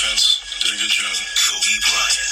defense 0.00 0.40
did 0.60 0.72
a 0.72 0.76
good 0.78 0.88
job. 0.88 1.14
Kobe 1.36 1.76
Bryant. 1.84 2.29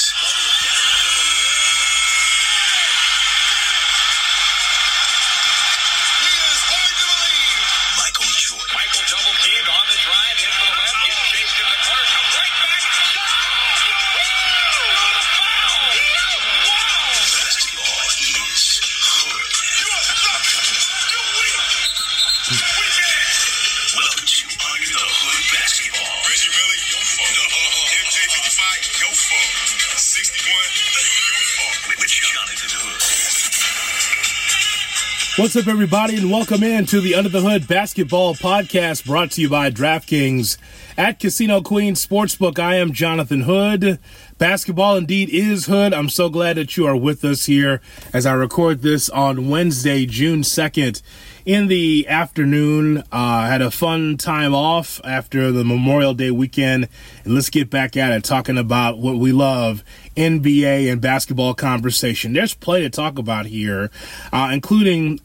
What's 35.39 35.55
up, 35.55 35.69
everybody, 35.69 36.17
and 36.17 36.33
welcome 36.33 36.65
in 36.65 36.85
to 36.87 37.01
the 37.01 37.15
Under 37.15 37.29
the 37.29 37.41
Hood 37.41 37.69
Basketball 37.69 38.35
Podcast 38.35 39.07
brought 39.07 39.31
to 39.33 39.41
you 39.41 39.49
by 39.49 39.71
DraftKings 39.71 40.59
at 40.97 41.21
Casino 41.21 41.63
Queen 41.63 41.95
Sportsbook. 41.95 42.59
I 42.59 42.75
am 42.75 42.93
Jonathan 42.93 43.43
Hood. 43.43 44.01
Basketball 44.39 44.97
indeed 44.97 45.29
is 45.31 45.67
Hood. 45.67 45.95
I'm 45.95 46.09
so 46.09 46.29
glad 46.29 46.57
that 46.57 46.77
you 46.77 46.89
are 46.89 46.97
with 46.97 47.25
us 47.25 47.47
here 47.47 47.81
as 48.13 48.27
I 48.27 48.33
record 48.33 48.83
this 48.83 49.09
on 49.11 49.49
Wednesday, 49.49 50.07
June 50.07 50.41
2nd 50.41 51.03
in 51.49 51.67
the 51.69 52.07
afternoon. 52.09 53.03
Uh, 53.11 53.47
had 53.47 53.63
a 53.63 53.71
fun 53.71 54.19
time 54.19 54.55
off 54.55 55.01
after 55.03 55.51
the 55.51 55.65
Memorial 55.65 56.13
Day 56.13 56.31
weekend, 56.31 56.89
and 57.25 57.35
let's 57.35 57.49
get 57.49 57.71
back 57.71 57.97
at 57.97 58.13
it 58.13 58.23
talking 58.23 58.59
about 58.59 58.99
what 58.99 59.17
we 59.17 59.33
love 59.33 59.83
NBA 60.15 60.93
and 60.93 61.01
basketball 61.01 61.55
conversation. 61.55 62.35
There's 62.35 62.53
plenty 62.53 62.83
to 62.85 62.91
talk 62.91 63.19
about 63.19 63.47
here, 63.47 63.91
uh, 64.31 64.51
including 64.53 65.21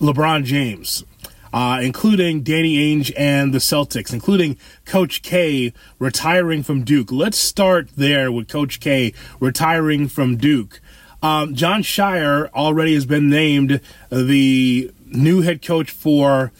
LeBron 0.00 0.44
James. 0.44 1.04
Uh, 1.52 1.78
including 1.80 2.42
Danny 2.42 2.78
Ainge 2.78 3.12
and 3.16 3.54
the 3.54 3.58
Celtics, 3.58 4.12
including 4.12 4.58
Coach 4.86 5.22
K 5.22 5.72
retiring 6.00 6.64
from 6.64 6.82
Duke. 6.82 7.12
Let's 7.12 7.38
start 7.38 7.90
there 7.96 8.32
with 8.32 8.48
Coach 8.48 8.80
K 8.80 9.14
retiring 9.38 10.08
from 10.08 10.36
Duke. 10.36 10.80
Um, 11.22 11.54
Jon 11.54 11.82
Scheyer 11.82 12.50
already 12.50 12.94
has 12.94 13.06
been 13.06 13.30
named 13.30 13.80
the 14.10 14.92
new 15.14 15.42
head 15.42 15.62
coach 15.62 15.90
for 15.90 16.52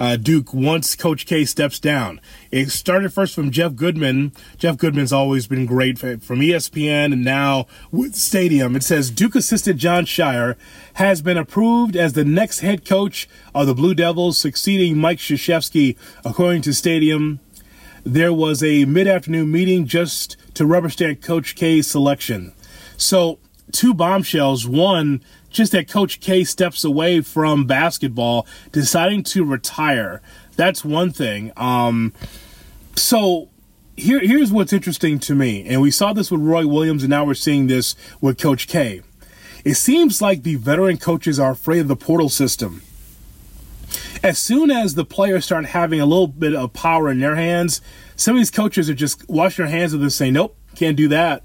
uh, 0.00 0.16
Duke 0.16 0.54
once 0.54 0.94
Coach 0.94 1.26
K 1.26 1.44
steps 1.44 1.78
down. 1.78 2.20
It 2.50 2.70
started 2.70 3.12
first 3.12 3.34
from 3.34 3.50
Jeff 3.50 3.74
Goodman. 3.74 4.32
Jeff 4.56 4.76
Goodman's 4.76 5.12
always 5.12 5.46
been 5.46 5.66
great 5.66 5.98
for, 5.98 6.18
from 6.18 6.40
ESPN 6.40 7.12
and 7.12 7.24
now 7.24 7.66
with 7.90 8.14
Stadium. 8.14 8.76
It 8.76 8.82
says 8.82 9.10
Duke 9.10 9.34
assistant 9.34 9.78
Jon 9.78 10.04
Scheyer 10.04 10.56
has 10.94 11.22
been 11.22 11.36
approved 11.36 11.96
as 11.96 12.12
the 12.12 12.24
next 12.24 12.60
head 12.60 12.84
coach 12.84 13.28
of 13.54 13.66
the 13.66 13.74
Blue 13.74 13.94
Devils, 13.94 14.38
succeeding 14.38 14.98
Mike 14.98 15.18
Krzyzewski, 15.18 15.96
according 16.24 16.62
to 16.62 16.72
Stadium. 16.72 17.40
There 18.04 18.32
was 18.32 18.62
a 18.62 18.84
mid-afternoon 18.84 19.50
meeting 19.50 19.86
just 19.86 20.36
to 20.54 20.64
rubber 20.64 20.88
stamp 20.88 21.20
Coach 21.20 21.56
K's 21.56 21.90
selection. 21.90 22.52
So 22.96 23.38
two 23.72 23.94
bombshells. 23.94 24.66
One, 24.66 25.22
just 25.50 25.72
that 25.72 25.88
Coach 25.88 26.20
K 26.20 26.44
steps 26.44 26.84
away 26.84 27.20
from 27.20 27.66
basketball, 27.66 28.46
deciding 28.72 29.22
to 29.24 29.44
retire. 29.44 30.20
That's 30.56 30.84
one 30.84 31.12
thing. 31.12 31.52
Um, 31.56 32.12
so 32.96 33.48
here, 33.96 34.20
here's 34.20 34.52
what's 34.52 34.72
interesting 34.72 35.18
to 35.20 35.34
me, 35.34 35.66
and 35.66 35.80
we 35.80 35.90
saw 35.90 36.12
this 36.12 36.30
with 36.30 36.40
Roy 36.40 36.66
Williams, 36.66 37.02
and 37.02 37.10
now 37.10 37.24
we're 37.24 37.34
seeing 37.34 37.66
this 37.66 37.94
with 38.20 38.38
Coach 38.38 38.68
K. 38.68 39.02
It 39.64 39.74
seems 39.74 40.22
like 40.22 40.42
the 40.42 40.54
veteran 40.54 40.98
coaches 40.98 41.38
are 41.38 41.52
afraid 41.52 41.80
of 41.80 41.88
the 41.88 41.96
portal 41.96 42.28
system. 42.28 42.82
As 44.22 44.38
soon 44.38 44.70
as 44.70 44.94
the 44.94 45.04
players 45.04 45.46
start 45.46 45.66
having 45.66 46.00
a 46.00 46.06
little 46.06 46.26
bit 46.26 46.54
of 46.54 46.72
power 46.72 47.10
in 47.10 47.20
their 47.20 47.36
hands, 47.36 47.80
some 48.16 48.36
of 48.36 48.40
these 48.40 48.50
coaches 48.50 48.90
are 48.90 48.94
just 48.94 49.28
washing 49.28 49.64
their 49.64 49.72
hands 49.72 49.92
of 49.92 50.00
this, 50.00 50.16
saying, 50.16 50.34
"Nope, 50.34 50.56
can't 50.74 50.96
do 50.96 51.08
that." 51.08 51.44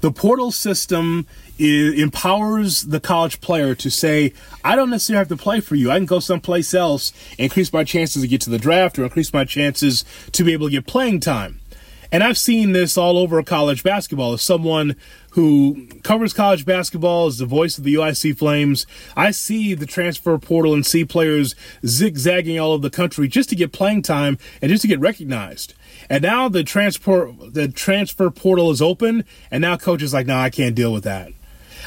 the 0.00 0.12
portal 0.12 0.50
system 0.50 1.26
empowers 1.58 2.82
the 2.82 3.00
college 3.00 3.40
player 3.40 3.74
to 3.74 3.90
say, 3.90 4.32
I 4.64 4.76
don't 4.76 4.90
necessarily 4.90 5.18
have 5.18 5.28
to 5.28 5.36
play 5.36 5.60
for 5.60 5.74
you. 5.74 5.90
I 5.90 5.96
can 5.96 6.06
go 6.06 6.20
someplace 6.20 6.74
else, 6.74 7.12
increase 7.38 7.72
my 7.72 7.84
chances 7.84 8.22
to 8.22 8.28
get 8.28 8.40
to 8.42 8.50
the 8.50 8.58
draft, 8.58 8.98
or 8.98 9.04
increase 9.04 9.32
my 9.32 9.44
chances 9.44 10.04
to 10.32 10.44
be 10.44 10.52
able 10.52 10.68
to 10.68 10.72
get 10.72 10.86
playing 10.86 11.20
time. 11.20 11.60
And 12.10 12.22
I've 12.22 12.38
seen 12.38 12.72
this 12.72 12.96
all 12.96 13.18
over 13.18 13.42
college 13.42 13.82
basketball. 13.82 14.32
As 14.32 14.42
someone 14.42 14.96
who 15.32 15.86
covers 16.02 16.32
college 16.32 16.64
basketball, 16.64 17.26
is 17.26 17.38
the 17.38 17.44
voice 17.44 17.76
of 17.76 17.84
the 17.84 17.94
UIC 17.94 18.36
Flames, 18.38 18.86
I 19.14 19.30
see 19.30 19.74
the 19.74 19.86
transfer 19.86 20.38
portal 20.38 20.72
and 20.72 20.86
see 20.86 21.04
players 21.04 21.54
zigzagging 21.84 22.58
all 22.58 22.72
over 22.72 22.82
the 22.82 22.90
country 22.90 23.28
just 23.28 23.50
to 23.50 23.56
get 23.56 23.72
playing 23.72 24.02
time 24.02 24.38
and 24.62 24.70
just 24.70 24.82
to 24.82 24.88
get 24.88 25.00
recognized. 25.00 25.74
And 26.08 26.22
now 26.22 26.48
the 26.48 26.64
transfer 26.64 27.32
the 27.46 27.68
transfer 27.68 28.30
portal 28.30 28.70
is 28.70 28.80
open, 28.80 29.24
and 29.50 29.60
now 29.60 29.76
coaches 29.76 30.14
like, 30.14 30.26
no, 30.26 30.38
I 30.38 30.48
can't 30.48 30.74
deal 30.74 30.92
with 30.92 31.04
that. 31.04 31.32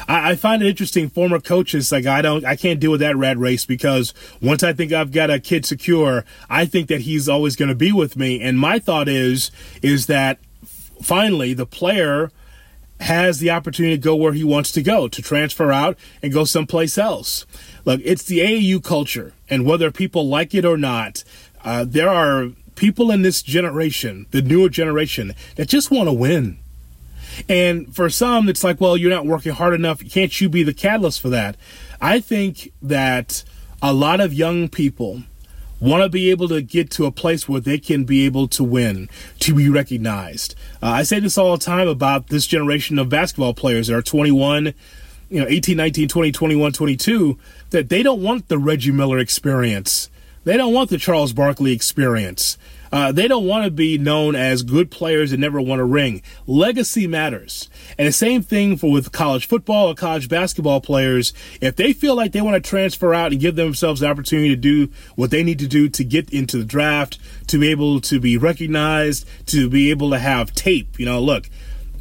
I, 0.08 0.32
I 0.32 0.34
find 0.36 0.62
it 0.62 0.68
interesting. 0.68 1.08
Former 1.08 1.40
coaches 1.40 1.92
like, 1.92 2.06
I 2.06 2.22
don't, 2.22 2.44
I 2.44 2.56
can't 2.56 2.80
deal 2.80 2.90
with 2.90 3.00
that 3.00 3.16
rat 3.16 3.38
race 3.38 3.64
because 3.64 4.14
once 4.40 4.62
I 4.62 4.72
think 4.72 4.92
I've 4.92 5.12
got 5.12 5.30
a 5.30 5.40
kid 5.40 5.66
secure, 5.66 6.24
I 6.48 6.66
think 6.66 6.88
that 6.88 7.02
he's 7.02 7.28
always 7.28 7.56
going 7.56 7.68
to 7.68 7.74
be 7.74 7.92
with 7.92 8.16
me. 8.16 8.40
And 8.40 8.58
my 8.58 8.78
thought 8.78 9.08
is, 9.08 9.50
is 9.82 10.06
that 10.06 10.38
finally 11.02 11.54
the 11.54 11.66
player 11.66 12.30
has 13.00 13.40
the 13.40 13.50
opportunity 13.50 13.96
to 13.96 14.02
go 14.02 14.14
where 14.14 14.32
he 14.32 14.44
wants 14.44 14.70
to 14.72 14.82
go, 14.82 15.08
to 15.08 15.20
transfer 15.20 15.72
out 15.72 15.98
and 16.22 16.32
go 16.32 16.44
someplace 16.44 16.96
else. 16.96 17.44
Look, 17.84 18.00
it's 18.04 18.22
the 18.22 18.38
AAU 18.38 18.82
culture, 18.82 19.32
and 19.50 19.66
whether 19.66 19.90
people 19.90 20.28
like 20.28 20.54
it 20.54 20.64
or 20.64 20.76
not, 20.76 21.24
uh, 21.64 21.84
there 21.86 22.08
are 22.08 22.50
people 22.76 23.10
in 23.10 23.22
this 23.22 23.42
generation, 23.42 24.26
the 24.30 24.42
newer 24.42 24.68
generation, 24.68 25.34
that 25.56 25.68
just 25.68 25.90
want 25.90 26.08
to 26.08 26.12
win. 26.12 26.58
And 27.48 27.94
for 27.94 28.08
some, 28.10 28.48
it's 28.48 28.64
like, 28.64 28.80
well, 28.80 28.96
you're 28.96 29.10
not 29.10 29.26
working 29.26 29.52
hard 29.52 29.74
enough. 29.74 30.02
Can't 30.10 30.40
you 30.40 30.48
be 30.48 30.62
the 30.62 30.74
catalyst 30.74 31.20
for 31.20 31.28
that? 31.30 31.56
I 32.00 32.20
think 32.20 32.72
that 32.82 33.44
a 33.80 33.92
lot 33.92 34.20
of 34.20 34.32
young 34.32 34.68
people 34.68 35.22
want 35.82 36.02
to 36.04 36.08
be 36.08 36.30
able 36.30 36.46
to 36.46 36.62
get 36.62 36.90
to 36.92 37.06
a 37.06 37.10
place 37.10 37.48
where 37.48 37.60
they 37.60 37.76
can 37.76 38.04
be 38.04 38.24
able 38.24 38.46
to 38.46 38.62
win, 38.62 39.08
to 39.40 39.52
be 39.54 39.68
recognized. 39.68 40.54
Uh, 40.80 40.86
I 40.86 41.02
say 41.02 41.18
this 41.18 41.36
all 41.36 41.56
the 41.56 41.64
time 41.64 41.88
about 41.88 42.28
this 42.28 42.46
generation 42.46 43.00
of 43.00 43.08
basketball 43.08 43.52
players 43.52 43.88
that 43.88 43.96
are 43.96 44.02
21, 44.02 44.74
you 45.28 45.40
know, 45.40 45.46
18, 45.48 45.76
19, 45.76 46.08
20, 46.08 46.30
21, 46.30 46.72
22, 46.72 47.38
that 47.70 47.88
they 47.88 48.02
don't 48.04 48.22
want 48.22 48.46
the 48.46 48.58
Reggie 48.58 48.92
Miller 48.92 49.18
experience. 49.18 50.08
They 50.44 50.56
don't 50.56 50.72
want 50.72 50.90
the 50.90 50.98
Charles 50.98 51.32
Barkley 51.32 51.72
experience. 51.72 52.58
Uh, 52.92 53.10
they 53.10 53.26
don't 53.26 53.46
want 53.46 53.64
to 53.64 53.70
be 53.70 53.96
known 53.96 54.36
as 54.36 54.62
good 54.62 54.90
players 54.90 55.30
that 55.30 55.40
never 55.40 55.60
won 55.60 55.80
a 55.80 55.84
ring. 55.84 56.20
Legacy 56.46 57.06
matters. 57.06 57.70
And 57.96 58.06
the 58.06 58.12
same 58.12 58.42
thing 58.42 58.76
for 58.76 58.90
with 58.90 59.12
college 59.12 59.46
football 59.46 59.88
or 59.88 59.94
college 59.94 60.28
basketball 60.28 60.82
players. 60.82 61.32
If 61.62 61.76
they 61.76 61.94
feel 61.94 62.14
like 62.14 62.32
they 62.32 62.42
want 62.42 62.62
to 62.62 62.68
transfer 62.68 63.14
out 63.14 63.32
and 63.32 63.40
give 63.40 63.56
themselves 63.56 64.00
the 64.00 64.08
opportunity 64.08 64.50
to 64.50 64.56
do 64.56 64.92
what 65.16 65.30
they 65.30 65.42
need 65.42 65.58
to 65.60 65.66
do 65.66 65.88
to 65.88 66.04
get 66.04 66.30
into 66.30 66.58
the 66.58 66.64
draft, 66.64 67.18
to 67.48 67.58
be 67.58 67.70
able 67.70 68.00
to 68.02 68.20
be 68.20 68.36
recognized, 68.36 69.26
to 69.46 69.70
be 69.70 69.90
able 69.90 70.10
to 70.10 70.18
have 70.18 70.54
tape. 70.54 70.98
You 70.98 71.06
know, 71.06 71.18
look, 71.18 71.48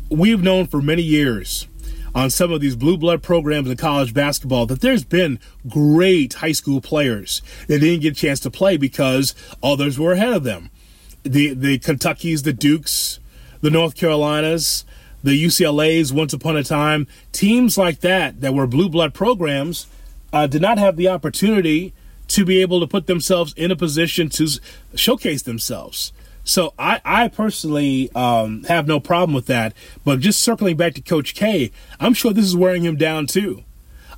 we've 0.09 0.43
known 0.43 0.67
for 0.67 0.81
many 0.81 1.03
years 1.03 1.67
on 2.13 2.29
some 2.29 2.51
of 2.51 2.59
these 2.59 2.75
blue 2.75 2.97
blood 2.97 3.23
programs 3.23 3.69
in 3.69 3.77
college 3.77 4.13
basketball 4.13 4.65
that 4.65 4.81
there's 4.81 5.05
been 5.05 5.39
great 5.69 6.33
high 6.33 6.51
school 6.51 6.81
players 6.81 7.41
that 7.67 7.79
didn't 7.79 8.01
get 8.01 8.11
a 8.11 8.19
chance 8.19 8.41
to 8.41 8.51
play 8.51 8.75
because 8.75 9.33
others 9.63 9.97
were 9.97 10.11
ahead 10.11 10.33
of 10.33 10.43
them. 10.43 10.69
The 11.23 11.53
the 11.53 11.79
Kentuckys, 11.79 12.43
the 12.43 12.53
Dukes, 12.53 13.19
the 13.61 13.69
North 13.69 13.95
Carolinas, 13.95 14.85
the 15.23 15.41
UCLA's 15.43 16.11
once 16.11 16.33
upon 16.33 16.57
a 16.57 16.63
time, 16.63 17.07
teams 17.31 17.77
like 17.77 17.99
that 17.99 18.41
that 18.41 18.53
were 18.53 18.67
blue 18.67 18.89
blood 18.89 19.13
programs 19.13 19.87
uh, 20.33 20.47
did 20.47 20.61
not 20.61 20.77
have 20.77 20.95
the 20.95 21.07
opportunity 21.07 21.93
to 22.29 22.45
be 22.45 22.61
able 22.61 22.79
to 22.79 22.87
put 22.87 23.07
themselves 23.07 23.53
in 23.53 23.71
a 23.71 23.75
position 23.75 24.29
to 24.29 24.47
showcase 24.95 25.41
themselves. 25.41 26.13
So 26.43 26.73
I, 26.79 27.01
I 27.03 27.27
personally 27.27 28.09
um, 28.15 28.63
have 28.63 28.87
no 28.87 28.99
problem 28.99 29.33
with 29.33 29.45
that. 29.47 29.73
But 30.03 30.21
just 30.21 30.41
circling 30.41 30.77
back 30.77 30.93
to 30.95 31.01
Coach 31.01 31.35
K, 31.35 31.71
I'm 31.99 32.13
sure 32.13 32.33
this 32.33 32.45
is 32.45 32.55
wearing 32.55 32.83
him 32.83 32.95
down 32.95 33.27
too. 33.27 33.63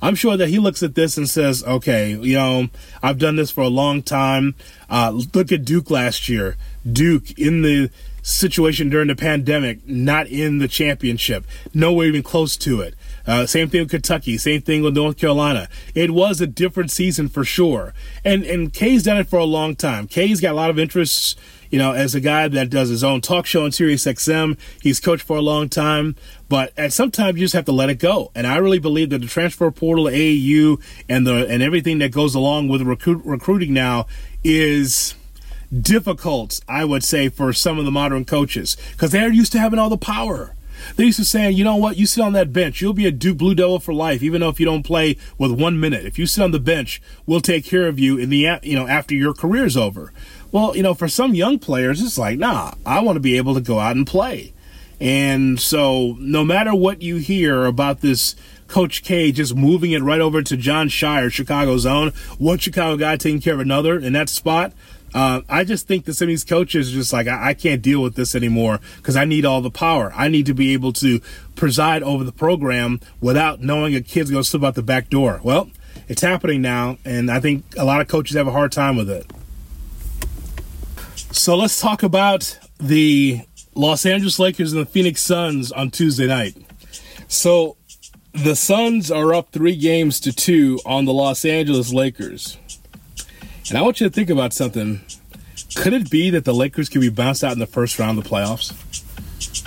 I'm 0.00 0.14
sure 0.14 0.36
that 0.36 0.48
he 0.48 0.58
looks 0.58 0.82
at 0.82 0.94
this 0.94 1.16
and 1.16 1.28
says, 1.28 1.64
okay, 1.64 2.12
you 2.16 2.34
know, 2.34 2.68
I've 3.02 3.18
done 3.18 3.36
this 3.36 3.50
for 3.50 3.62
a 3.62 3.68
long 3.68 4.02
time. 4.02 4.54
Uh, 4.90 5.10
look 5.32 5.50
at 5.50 5.64
Duke 5.64 5.90
last 5.90 6.28
year. 6.28 6.56
Duke 6.90 7.38
in 7.38 7.62
the 7.62 7.90
situation 8.22 8.88
during 8.88 9.08
the 9.08 9.16
pandemic, 9.16 9.86
not 9.86 10.26
in 10.26 10.58
the 10.58 10.66
championship, 10.66 11.44
nowhere 11.74 12.06
even 12.06 12.22
close 12.22 12.56
to 12.56 12.80
it. 12.80 12.94
Uh, 13.26 13.46
same 13.46 13.68
thing 13.68 13.82
with 13.82 13.90
Kentucky. 13.90 14.36
Same 14.38 14.62
thing 14.62 14.82
with 14.82 14.94
North 14.94 15.16
Carolina. 15.16 15.68
It 15.94 16.10
was 16.10 16.40
a 16.40 16.46
different 16.46 16.90
season 16.90 17.28
for 17.28 17.44
sure. 17.44 17.94
And 18.24 18.44
and 18.44 18.72
K's 18.72 19.02
done 19.02 19.18
it 19.18 19.28
for 19.28 19.38
a 19.38 19.44
long 19.44 19.76
time. 19.76 20.06
K's 20.06 20.40
got 20.40 20.52
a 20.52 20.56
lot 20.56 20.70
of 20.70 20.78
interests. 20.78 21.36
You 21.70 21.78
know, 21.78 21.92
as 21.92 22.14
a 22.14 22.20
guy 22.20 22.46
that 22.46 22.70
does 22.70 22.88
his 22.88 23.02
own 23.02 23.20
talk 23.20 23.46
show 23.46 23.64
on 23.64 23.72
Sirius 23.72 24.04
XM, 24.04 24.56
he's 24.80 25.00
coached 25.00 25.24
for 25.24 25.36
a 25.36 25.42
long 25.42 25.68
time. 25.68 26.14
But 26.48 26.72
at 26.78 26.92
some 26.92 27.10
time, 27.10 27.36
you 27.36 27.42
just 27.42 27.54
have 27.54 27.64
to 27.64 27.72
let 27.72 27.90
it 27.90 27.98
go. 27.98 28.30
And 28.34 28.46
I 28.46 28.58
really 28.58 28.78
believe 28.78 29.10
that 29.10 29.20
the 29.20 29.26
transfer 29.26 29.68
portal, 29.72 30.04
AAU, 30.04 30.80
and 31.08 31.26
the 31.26 31.48
and 31.48 31.62
everything 31.62 31.98
that 31.98 32.12
goes 32.12 32.34
along 32.34 32.68
with 32.68 32.82
recruit, 32.82 33.22
recruiting 33.24 33.72
now 33.72 34.06
is 34.44 35.16
difficult, 35.82 36.60
I 36.68 36.84
would 36.84 37.04
say, 37.04 37.28
for 37.28 37.52
some 37.52 37.78
of 37.78 37.84
the 37.84 37.90
modern 37.90 38.24
coaches 38.24 38.76
because 38.92 39.10
they're 39.12 39.32
used 39.32 39.52
to 39.52 39.58
having 39.58 39.78
all 39.78 39.90
the 39.90 39.96
power. 39.96 40.54
They 40.96 41.04
used 41.04 41.18
to 41.18 41.24
saying, 41.24 41.56
you 41.56 41.64
know 41.64 41.76
what, 41.76 41.96
you 41.96 42.06
sit 42.06 42.22
on 42.22 42.32
that 42.34 42.52
bench, 42.52 42.80
you'll 42.80 42.92
be 42.92 43.06
a 43.06 43.12
Duke 43.12 43.38
Blue 43.38 43.54
Devil 43.54 43.78
for 43.78 43.94
life, 43.94 44.22
even 44.22 44.40
though 44.40 44.48
if 44.48 44.60
you 44.60 44.66
don't 44.66 44.82
play 44.82 45.16
with 45.38 45.52
one 45.52 45.78
minute. 45.78 46.04
If 46.04 46.18
you 46.18 46.26
sit 46.26 46.42
on 46.42 46.50
the 46.50 46.60
bench, 46.60 47.00
we'll 47.26 47.40
take 47.40 47.64
care 47.64 47.86
of 47.86 47.98
you 47.98 48.18
in 48.18 48.28
the 48.28 48.58
you 48.62 48.76
know 48.76 48.86
after 48.86 49.14
your 49.14 49.34
career's 49.34 49.76
over. 49.76 50.12
Well, 50.52 50.76
you 50.76 50.82
know, 50.82 50.94
for 50.94 51.08
some 51.08 51.34
young 51.34 51.58
players, 51.58 52.00
it's 52.00 52.18
like, 52.18 52.38
nah, 52.38 52.72
I 52.84 53.00
want 53.00 53.16
to 53.16 53.20
be 53.20 53.36
able 53.36 53.54
to 53.54 53.60
go 53.60 53.78
out 53.78 53.96
and 53.96 54.06
play. 54.06 54.52
And 55.00 55.58
so, 55.58 56.16
no 56.20 56.44
matter 56.44 56.74
what 56.74 57.02
you 57.02 57.16
hear 57.16 57.66
about 57.66 58.00
this 58.00 58.36
Coach 58.68 59.02
K 59.02 59.32
just 59.32 59.54
moving 59.54 59.92
it 59.92 60.02
right 60.02 60.20
over 60.20 60.42
to 60.42 60.56
Jon 60.56 60.88
Scheyer, 60.88 61.30
Chicago's 61.30 61.86
own, 61.86 62.10
one 62.38 62.58
Chicago 62.58 62.96
guy 62.96 63.16
taking 63.16 63.40
care 63.40 63.54
of 63.54 63.60
another 63.60 63.98
in 63.98 64.12
that 64.14 64.28
spot, 64.28 64.72
uh, 65.14 65.42
I 65.48 65.62
just 65.62 65.86
think 65.86 66.06
that 66.06 66.14
some 66.14 66.26
of 66.26 66.30
these 66.30 66.44
coaches 66.44 66.90
are 66.90 66.96
just 66.96 67.12
like, 67.12 67.28
I, 67.28 67.50
I 67.50 67.54
can't 67.54 67.80
deal 67.80 68.02
with 68.02 68.16
this 68.16 68.34
anymore 68.34 68.80
because 68.96 69.16
I 69.16 69.24
need 69.24 69.44
all 69.44 69.60
the 69.60 69.70
power. 69.70 70.12
I 70.14 70.26
need 70.26 70.46
to 70.46 70.54
be 70.54 70.72
able 70.72 70.92
to 70.94 71.20
preside 71.54 72.02
over 72.02 72.24
the 72.24 72.32
program 72.32 73.00
without 73.20 73.60
knowing 73.60 73.94
a 73.94 74.00
kid's 74.00 74.30
going 74.30 74.42
to 74.42 74.48
slip 74.48 74.64
out 74.64 74.74
the 74.74 74.82
back 74.82 75.08
door. 75.08 75.40
Well, 75.44 75.70
it's 76.08 76.20
happening 76.20 76.60
now, 76.60 76.98
and 77.04 77.30
I 77.30 77.38
think 77.38 77.64
a 77.78 77.84
lot 77.84 78.00
of 78.00 78.08
coaches 78.08 78.36
have 78.36 78.48
a 78.48 78.52
hard 78.52 78.72
time 78.72 78.96
with 78.96 79.08
it. 79.08 79.30
So 81.32 81.56
let's 81.56 81.80
talk 81.80 82.02
about 82.02 82.58
the 82.78 83.42
Los 83.74 84.04
Angeles 84.04 84.38
Lakers 84.38 84.72
and 84.72 84.82
the 84.82 84.86
Phoenix 84.86 85.20
Suns 85.20 85.70
on 85.70 85.90
Tuesday 85.90 86.26
night. 86.26 86.56
So 87.28 87.76
the 88.32 88.56
Suns 88.56 89.10
are 89.12 89.32
up 89.32 89.52
three 89.52 89.76
games 89.76 90.18
to 90.20 90.32
two 90.32 90.80
on 90.84 91.04
the 91.04 91.12
Los 91.12 91.44
Angeles 91.44 91.92
Lakers. 91.92 92.58
And 93.68 93.78
I 93.78 93.82
want 93.82 94.00
you 94.00 94.08
to 94.08 94.12
think 94.12 94.30
about 94.30 94.52
something. 94.52 95.00
Could 95.74 95.92
it 95.92 96.10
be 96.10 96.30
that 96.30 96.44
the 96.44 96.54
Lakers 96.54 96.88
could 96.88 97.00
be 97.00 97.08
bounced 97.08 97.42
out 97.42 97.52
in 97.52 97.58
the 97.58 97.66
first 97.66 97.98
round 97.98 98.18
of 98.18 98.24
the 98.24 98.30
playoffs? 98.30 98.72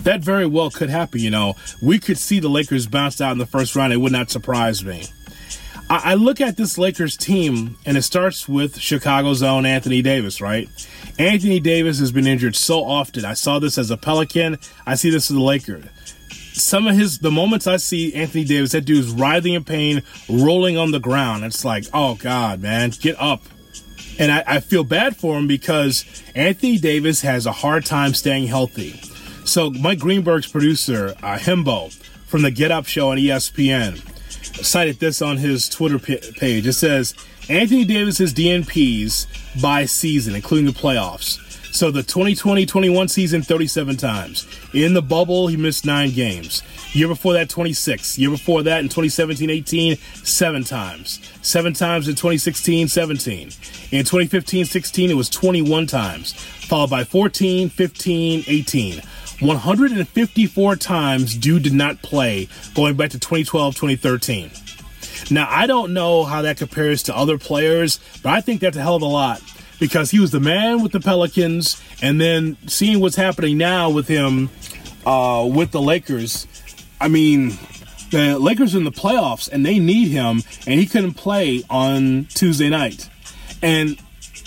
That 0.03 0.21
very 0.21 0.45
well 0.45 0.69
could 0.69 0.89
happen, 0.89 1.19
you 1.19 1.29
know. 1.29 1.55
We 1.81 1.99
could 1.99 2.17
see 2.17 2.39
the 2.39 2.49
Lakers 2.49 2.87
bounced 2.87 3.21
out 3.21 3.31
in 3.31 3.37
the 3.37 3.45
first 3.45 3.75
round. 3.75 3.93
It 3.93 3.97
would 3.97 4.11
not 4.11 4.29
surprise 4.29 4.83
me. 4.83 5.05
I, 5.89 6.15
look 6.15 6.41
at 6.41 6.57
this 6.57 6.77
Lakers 6.77 7.15
team, 7.15 7.77
and 7.85 7.95
it 7.95 8.01
starts 8.01 8.47
with 8.47 8.77
Chicago's 8.77 9.41
own 9.41 9.65
Anthony 9.65 10.01
Davis, 10.01 10.41
right? 10.41 10.67
Anthony 11.17 11.61
Davis 11.61 11.99
has 11.99 12.11
been 12.11 12.27
injured 12.27 12.57
so 12.57 12.83
often. 12.83 13.23
I 13.23 13.33
saw 13.33 13.59
this 13.59 13.77
as 13.77 13.89
a 13.89 13.95
Pelican. 13.95 14.57
I 14.85 14.95
see 14.95 15.09
this 15.09 15.31
as 15.31 15.37
a 15.37 15.41
Laker. 15.41 15.81
Some 16.51 16.87
of 16.87 16.95
his, 16.95 17.19
the 17.19 17.31
moments 17.31 17.67
I 17.67 17.77
see 17.77 18.13
Anthony 18.13 18.43
Davis, 18.43 18.73
that 18.73 18.81
dude's 18.81 19.11
writhing 19.11 19.53
in 19.53 19.63
pain, 19.63 20.03
rolling 20.27 20.77
on 20.77 20.91
the 20.91 20.99
ground. 20.99 21.45
It's 21.45 21.63
like, 21.63 21.85
oh 21.93 22.15
God, 22.15 22.61
man, 22.61 22.89
get 22.89 23.15
up 23.17 23.41
and 24.19 24.31
I, 24.31 24.43
I, 24.47 24.59
feel 24.59 24.83
bad 24.83 25.15
for 25.15 25.37
him 25.37 25.47
because 25.47 26.05
Anthony 26.35 26.77
Davis 26.77 27.21
has 27.21 27.45
a 27.45 27.51
hard 27.51 27.85
time 27.85 28.13
staying 28.13 28.47
healthy. 28.47 28.91
So 29.45 29.69
Mike 29.69 29.99
Greenberg's 29.99 30.47
producer, 30.47 31.15
uh, 31.23 31.37
Hembo, 31.37 31.93
from 32.25 32.41
the 32.41 32.51
Get 32.51 32.71
Up 32.71 32.85
show 32.85 33.11
on 33.11 33.17
ESPN, 33.17 33.97
cited 34.63 34.99
this 34.99 35.21
on 35.21 35.37
his 35.37 35.69
Twitter 35.69 35.99
page. 35.99 36.67
It 36.67 36.73
says 36.73 37.15
Anthony 37.49 37.85
Davis's 37.85 38.33
DNPs 38.33 39.61
by 39.61 39.85
season, 39.85 40.35
including 40.35 40.65
the 40.65 40.77
playoffs. 40.77 41.39
So 41.77 41.91
the 41.91 42.01
2020-21 42.01 43.07
season, 43.07 43.43
37 43.43 43.97
times. 43.97 44.47
In 44.73 44.95
the 44.95 45.01
bubble, 45.03 45.45
he 45.45 45.57
missed 45.57 45.85
nine 45.85 46.09
games. 46.09 46.63
Year 46.93 47.07
before 47.07 47.33
that, 47.33 47.51
26. 47.51 48.17
Year 48.17 48.31
before 48.31 48.63
that, 48.63 48.79
in 48.79 48.89
2017-18, 48.89 50.25
seven 50.25 50.63
times. 50.63 51.19
Seven 51.43 51.73
times 51.73 52.07
in 52.07 52.15
2016-17. 52.15 53.93
In 53.93 54.03
2015-16, 54.03 55.09
it 55.09 55.13
was 55.13 55.29
21 55.29 55.85
times, 55.85 56.33
followed 56.33 56.89
by 56.89 57.03
14, 57.03 57.69
15, 57.69 58.45
18. 58.47 59.01
154 59.41 60.75
times 60.77 61.37
Dude 61.37 61.61
did 61.61 61.73
not 61.73 62.01
play 62.01 62.49
going 62.73 62.95
back 62.95 63.11
to 63.11 63.19
2012, 63.19 63.75
2013. 63.75 64.49
Now, 65.29 65.47
I 65.47 65.67
don't 65.67 65.93
know 65.93 66.23
how 66.23 66.41
that 66.41 66.57
compares 66.57 67.03
to 67.03 67.15
other 67.15 67.37
players, 67.37 67.99
but 68.23 68.33
I 68.33 68.41
think 68.41 68.61
that's 68.61 68.77
a 68.77 68.81
hell 68.81 68.95
of 68.95 69.03
a 69.03 69.05
lot 69.05 69.43
because 69.79 70.11
he 70.11 70.19
was 70.19 70.31
the 70.31 70.39
man 70.39 70.81
with 70.81 70.91
the 70.91 70.99
Pelicans, 70.99 71.81
and 72.01 72.19
then 72.19 72.57
seeing 72.67 72.99
what's 72.99 73.15
happening 73.15 73.57
now 73.57 73.89
with 73.89 74.07
him 74.07 74.49
uh, 75.05 75.47
with 75.51 75.71
the 75.71 75.81
Lakers. 75.81 76.47
I 76.99 77.07
mean, 77.07 77.57
the 78.11 78.37
Lakers 78.39 78.75
in 78.75 78.83
the 78.83 78.91
playoffs, 78.91 79.49
and 79.51 79.65
they 79.65 79.79
need 79.79 80.09
him, 80.09 80.43
and 80.65 80.79
he 80.79 80.85
couldn't 80.85 81.13
play 81.13 81.63
on 81.69 82.25
Tuesday 82.25 82.69
night. 82.69 83.09
And 83.61 83.99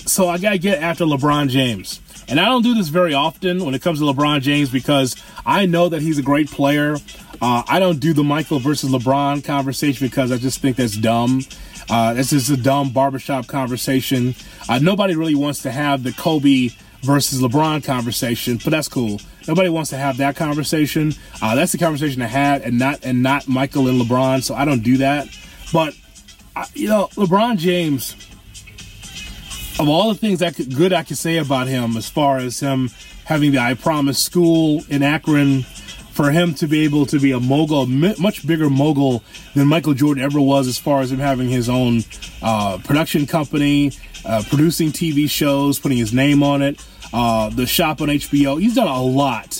so 0.06 0.28
I 0.28 0.38
got 0.38 0.50
to 0.50 0.58
get 0.58 0.82
after 0.82 1.04
LeBron 1.04 1.48
James. 1.48 2.00
And 2.28 2.38
I 2.38 2.44
don't 2.44 2.62
do 2.62 2.74
this 2.74 2.88
very 2.88 3.12
often 3.12 3.64
when 3.64 3.74
it 3.74 3.82
comes 3.82 3.98
to 3.98 4.04
LeBron 4.04 4.40
James 4.40 4.70
because 4.70 5.16
I 5.44 5.66
know 5.66 5.88
that 5.88 6.00
he's 6.00 6.18
a 6.18 6.22
great 6.22 6.48
player. 6.48 6.96
Uh, 7.42 7.62
I 7.66 7.80
don't 7.80 7.98
do 7.98 8.12
the 8.12 8.22
Michael 8.22 8.60
versus 8.60 8.90
LeBron 8.90 9.44
conversation 9.44 10.06
because 10.06 10.30
I 10.30 10.36
just 10.36 10.60
think 10.60 10.76
that's 10.76 10.96
dumb. 10.96 11.42
Uh, 11.90 12.14
this 12.14 12.32
is 12.32 12.48
a 12.50 12.56
dumb 12.56 12.90
barbershop 12.90 13.48
conversation. 13.48 14.34
Uh, 14.69 14.78
nobody 14.78 15.16
really 15.16 15.34
wants 15.34 15.62
to 15.62 15.70
have 15.70 16.04
the 16.04 16.12
Kobe 16.12 16.69
versus 17.02 17.40
LeBron 17.42 17.82
conversation, 17.82 18.58
but 18.62 18.70
that's 18.70 18.88
cool. 18.88 19.20
Nobody 19.48 19.69
wants 19.69 19.90
to 19.90 19.96
have 19.96 20.19
that 20.19 20.37
conversation. 20.37 21.14
Uh, 21.42 21.54
that's 21.56 21.72
the 21.72 21.78
conversation 21.78 22.22
I 22.22 22.26
had, 22.26 22.62
and 22.62 22.78
not 22.78 23.04
and 23.04 23.22
not 23.22 23.48
Michael 23.48 23.88
and 23.88 24.00
LeBron. 24.00 24.42
So 24.42 24.54
I 24.54 24.64
don't 24.64 24.82
do 24.82 24.98
that. 24.98 25.28
But 25.72 25.94
you 26.75 26.88
know, 26.88 27.08
LeBron 27.14 27.58
James. 27.58 28.14
Of 29.78 29.88
all 29.88 30.10
the 30.10 30.19
things 30.19 30.40
that 30.40 30.56
could, 30.56 30.76
good 30.76 30.92
I 30.92 31.02
could 31.04 31.16
say 31.16 31.38
about 31.38 31.66
him, 31.66 31.96
as 31.96 32.06
far 32.06 32.37
as 32.37 32.60
him 32.60 32.90
having 33.25 33.52
the 33.52 33.58
I 33.58 33.72
Promise 33.72 34.19
School 34.19 34.82
in 34.90 35.02
Akron, 35.02 35.64
for 36.12 36.30
him 36.30 36.54
to 36.54 36.66
be 36.66 36.84
able 36.84 37.06
to 37.06 37.18
be 37.18 37.32
a 37.32 37.40
mogul, 37.40 37.86
much 37.86 38.46
bigger 38.46 38.68
mogul 38.68 39.22
than 39.54 39.66
Michael 39.66 39.94
Jordan 39.94 40.22
ever 40.22 40.40
was, 40.40 40.68
as 40.68 40.78
far 40.78 41.00
as 41.00 41.12
him 41.12 41.18
having 41.18 41.48
his 41.48 41.68
own 41.68 42.02
uh, 42.42 42.78
production 42.84 43.26
company, 43.26 43.92
uh, 44.24 44.42
producing 44.48 44.90
TV 44.90 45.30
shows, 45.30 45.78
putting 45.78 45.98
his 45.98 46.12
name 46.12 46.42
on 46.42 46.62
it, 46.62 46.84
uh, 47.12 47.48
the 47.50 47.66
shop 47.66 48.00
on 48.00 48.08
HBO. 48.08 48.61
He's 48.61 48.75
done 48.75 48.88
a 48.88 49.02
lot 49.02 49.54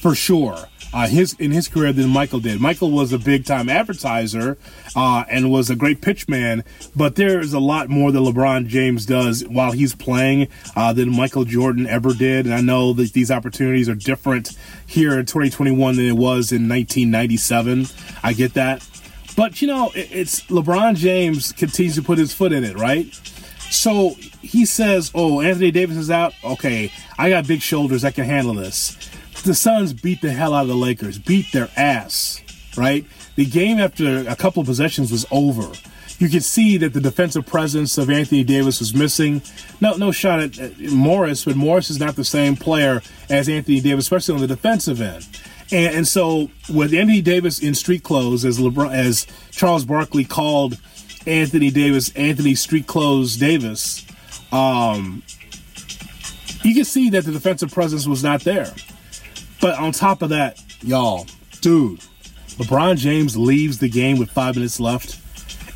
for 0.00 0.14
sure 0.14 0.68
uh, 0.94 1.08
his 1.08 1.34
in 1.34 1.50
his 1.50 1.66
career 1.66 1.92
than 1.92 2.08
Michael 2.08 2.38
did. 2.38 2.60
Michael 2.60 2.92
was 2.92 3.12
a 3.12 3.18
big 3.18 3.44
time 3.44 3.68
advertiser 3.68 4.56
uh, 4.94 5.24
and 5.28 5.50
was 5.50 5.68
a 5.68 5.74
great 5.74 6.00
pitch 6.00 6.28
man, 6.28 6.62
but 6.94 7.16
there 7.16 7.40
is 7.40 7.52
a 7.52 7.58
lot 7.58 7.88
more 7.88 8.12
that 8.12 8.20
LeBron 8.20 8.68
James 8.68 9.04
does 9.04 9.44
while 9.48 9.72
he's 9.72 9.94
playing 9.94 10.46
uh, 10.76 10.92
than 10.92 11.10
Michael 11.10 11.44
Jordan 11.44 11.88
ever 11.88 12.14
did. 12.14 12.46
And 12.46 12.54
I 12.54 12.60
know 12.60 12.92
that 12.92 13.12
these 13.12 13.32
opportunities 13.32 13.88
are 13.88 13.96
different 13.96 14.56
here 14.86 15.18
in 15.18 15.26
2021 15.26 15.96
than 15.96 16.04
it 16.06 16.12
was 16.12 16.52
in 16.52 16.68
1997. 16.68 17.86
I 18.22 18.32
get 18.32 18.54
that, 18.54 18.88
but 19.36 19.60
you 19.60 19.66
know, 19.66 19.90
it, 19.96 20.08
it's 20.12 20.42
LeBron 20.42 20.94
James 20.94 21.50
continues 21.50 21.96
to 21.96 22.02
put 22.02 22.18
his 22.18 22.32
foot 22.32 22.52
in 22.52 22.62
it, 22.62 22.78
right? 22.78 23.12
So 23.68 24.10
he 24.42 24.64
says, 24.64 25.10
"Oh, 25.12 25.40
Anthony 25.40 25.72
Davis 25.72 25.96
is 25.96 26.10
out. 26.10 26.34
Okay, 26.44 26.92
I 27.18 27.30
got 27.30 27.48
big 27.48 27.62
shoulders. 27.62 28.04
I 28.04 28.12
can 28.12 28.24
handle 28.24 28.54
this." 28.54 29.10
The 29.44 29.54
Suns 29.54 29.92
beat 29.92 30.20
the 30.20 30.32
hell 30.32 30.54
out 30.54 30.62
of 30.62 30.68
the 30.68 30.74
Lakers, 30.74 31.18
beat 31.18 31.52
their 31.52 31.68
ass, 31.76 32.40
right? 32.76 33.04
The 33.36 33.44
game 33.44 33.78
after 33.78 34.28
a 34.28 34.36
couple 34.36 34.60
of 34.60 34.66
possessions 34.66 35.12
was 35.12 35.26
over. 35.30 35.70
You 36.18 36.28
could 36.28 36.44
see 36.44 36.76
that 36.78 36.92
the 36.92 37.00
defensive 37.00 37.44
presence 37.44 37.98
of 37.98 38.08
Anthony 38.08 38.44
Davis 38.44 38.78
was 38.78 38.94
missing. 38.94 39.42
No, 39.80 39.94
no 39.96 40.12
shot 40.12 40.40
at, 40.58 40.78
Morris, 40.78 41.44
but 41.44 41.56
Morris 41.56 41.90
is 41.90 41.98
not 41.98 42.16
the 42.16 42.24
same 42.24 42.56
player 42.56 43.02
as 43.28 43.48
Anthony 43.48 43.80
Davis, 43.80 44.04
especially 44.04 44.36
on 44.36 44.40
the 44.40 44.46
defensive 44.46 45.00
end. 45.00 45.26
And, 45.72 45.96
and 45.96 46.08
so 46.08 46.50
with 46.72 46.94
Anthony 46.94 47.20
Davis 47.20 47.58
in 47.60 47.74
street 47.74 48.02
clothes, 48.02 48.44
as 48.44 48.58
LeBron, 48.58 48.94
as 48.94 49.26
Charles 49.50 49.84
Barkley 49.84 50.24
called 50.24 50.78
Anthony 51.26 51.70
Davis, 51.70 52.14
Anthony 52.14 52.54
Street 52.54 52.86
Clothes 52.86 53.36
Davis, 53.36 54.06
um, 54.52 55.22
you 56.62 56.74
can 56.74 56.84
see 56.84 57.10
that 57.10 57.24
the 57.24 57.32
defensive 57.32 57.72
presence 57.72 58.06
was 58.06 58.22
not 58.22 58.42
there. 58.42 58.72
But 59.64 59.78
on 59.78 59.92
top 59.92 60.20
of 60.20 60.28
that, 60.28 60.62
y'all, 60.82 61.26
dude, 61.62 62.00
LeBron 62.58 62.98
James 62.98 63.34
leaves 63.34 63.78
the 63.78 63.88
game 63.88 64.18
with 64.18 64.30
five 64.30 64.56
minutes 64.56 64.78
left. 64.78 65.18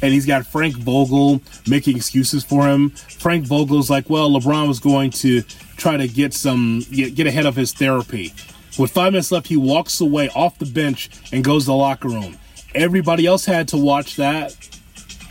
and 0.02 0.12
he's 0.12 0.26
got 0.26 0.46
Frank 0.46 0.76
Vogel 0.76 1.40
making 1.66 1.96
excuses 1.96 2.44
for 2.44 2.66
him. 2.68 2.90
Frank 2.90 3.46
Vogel's 3.46 3.88
like, 3.88 4.10
well, 4.10 4.28
LeBron 4.30 4.68
was 4.68 4.78
going 4.78 5.08
to 5.12 5.40
try 5.78 5.96
to 5.96 6.06
get 6.06 6.34
some 6.34 6.84
get, 6.92 7.14
get 7.14 7.26
ahead 7.26 7.46
of 7.46 7.56
his 7.56 7.72
therapy. 7.72 8.34
With 8.78 8.90
five 8.90 9.14
minutes 9.14 9.32
left, 9.32 9.46
he 9.46 9.56
walks 9.56 10.02
away 10.02 10.28
off 10.36 10.58
the 10.58 10.66
bench 10.66 11.08
and 11.32 11.42
goes 11.42 11.64
to 11.64 11.68
the 11.68 11.74
locker 11.74 12.08
room. 12.08 12.36
Everybody 12.74 13.24
else 13.24 13.46
had 13.46 13.68
to 13.68 13.78
watch 13.78 14.16
that. 14.16 14.54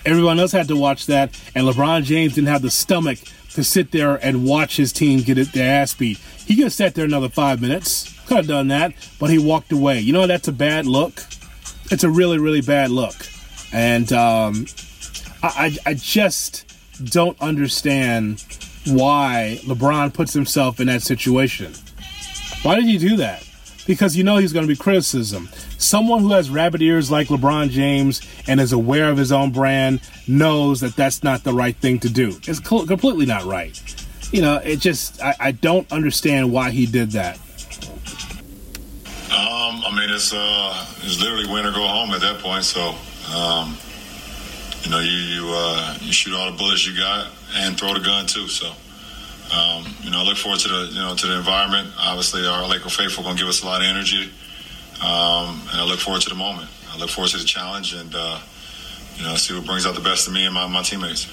Everyone 0.04 0.40
else 0.40 0.52
had 0.52 0.68
to 0.70 0.76
watch 0.76 1.06
that, 1.06 1.40
and 1.54 1.68
LeBron 1.68 2.06
James 2.06 2.34
didn't 2.34 2.48
have 2.48 2.64
the 2.64 2.72
stomach 2.72 3.20
to 3.52 3.64
sit 3.64 3.92
there 3.92 4.16
and 4.16 4.48
watch 4.48 4.78
his 4.78 4.92
team 4.92 5.22
get 5.22 5.36
their 5.54 5.82
ass 5.84 5.94
beat. 5.94 6.18
He 6.18 6.56
could 6.56 6.64
have 6.64 6.74
sat 6.74 6.96
there 6.96 7.06
another 7.06 7.30
five 7.30 7.62
minutes, 7.62 8.17
could 8.28 8.38
have 8.38 8.48
done 8.48 8.68
that, 8.68 8.94
but 9.20 9.30
he 9.30 9.38
walked 9.38 9.72
away. 9.72 10.00
You 10.00 10.14
know 10.14 10.28
that's 10.28 10.48
a 10.48 10.52
bad 10.54 10.86
look. 10.86 11.24
It's 11.90 12.04
a 12.04 12.10
really, 12.10 12.38
really 12.38 12.62
bad 12.62 12.92
look, 12.92 13.16
and 13.74 14.12
um, 14.12 14.66
I, 15.42 15.78
I, 15.86 15.94
just 15.94 16.66
don't 17.12 17.40
understand 17.42 18.44
why 18.86 19.60
LeBron 19.64 20.14
puts 20.14 20.34
himself 20.34 20.80
in 20.80 20.88
that 20.88 21.02
situation. 21.02 21.74
Why 22.64 22.76
did 22.76 22.86
he 22.86 22.98
do 22.98 23.16
that? 23.18 23.48
Because 23.86 24.18
you 24.18 24.24
know 24.26 24.38
he's 24.38 24.52
going 24.52 24.68
to 24.68 24.74
be 24.74 24.76
criticism. 24.76 25.48
Someone 25.78 26.22
who 26.22 26.32
has 26.32 26.50
rabbit 26.50 26.82
ears 26.82 27.10
like 27.10 27.28
LeBron 27.28 27.70
James 27.70 28.22
and 28.48 28.60
is 28.60 28.74
aware 28.74 29.10
of 29.10 29.18
his 29.18 29.32
own 29.32 29.52
brand 29.52 30.02
knows 30.28 30.82
that 30.82 30.96
that's 30.98 31.24
not 31.24 31.46
the 31.46 31.54
right 31.54 31.76
thing 31.78 32.00
to 32.00 32.10
do. 32.10 32.38
It's 32.48 32.60
completely 32.60 33.26
not 33.26 33.46
right. 33.46 33.82
You 34.34 34.42
know, 34.42 34.58
it 34.58 34.78
just, 34.78 35.22
I, 35.24 35.36
I 35.40 35.52
don't 35.54 35.90
understand 35.92 36.52
why 36.52 36.72
he 36.72 36.86
did 36.86 37.12
that. 37.12 37.40
It's 40.18 40.34
uh, 40.34 40.74
it's 41.04 41.22
literally 41.22 41.46
win 41.46 41.64
or 41.64 41.72
go 41.72 41.86
home 41.86 42.10
at 42.10 42.22
that 42.22 42.40
point. 42.40 42.64
So, 42.64 42.96
um, 43.38 43.78
you 44.82 44.90
know, 44.90 44.98
you 44.98 45.12
you 45.12 45.54
uh, 45.54 45.96
you 46.02 46.12
shoot 46.12 46.34
all 46.34 46.52
the 46.52 46.58
bullets 46.58 46.88
you 46.88 46.98
got 46.98 47.30
and 47.54 47.78
throw 47.78 47.94
the 47.94 48.00
gun 48.00 48.26
too. 48.26 48.48
So, 48.48 48.66
um, 49.54 49.86
you 50.02 50.10
know, 50.10 50.22
I 50.22 50.24
look 50.24 50.38
forward 50.38 50.60
to 50.62 50.70
the 50.70 50.90
you 50.92 51.00
know 51.00 51.14
to 51.14 51.28
the 51.28 51.38
environment. 51.38 51.94
Obviously, 52.00 52.48
our 52.48 52.68
Laker 52.68 52.90
faithful 52.90 53.26
to 53.26 53.36
give 53.36 53.48
us 53.48 53.62
a 53.62 53.68
lot 53.68 53.82
of 53.82 53.88
energy, 53.88 54.32
um, 55.06 55.62
and 55.70 55.78
I 55.78 55.86
look 55.86 56.00
forward 56.00 56.24
to 56.24 56.30
the 56.30 56.36
moment. 56.36 56.68
I 56.92 56.98
look 56.98 57.12
forward 57.12 57.30
to 57.34 57.38
the 57.38 57.46
challenge, 57.46 57.94
and 57.94 58.16
uh, 58.16 58.40
you 59.18 59.24
know, 59.24 59.36
see 59.36 59.54
what 59.54 59.68
brings 59.68 59.86
out 59.86 59.94
the 59.94 60.02
best 60.02 60.28
of 60.28 60.34
me 60.34 60.46
and 60.46 60.54
my, 60.56 60.66
my 60.66 60.82
teammates. 60.82 61.28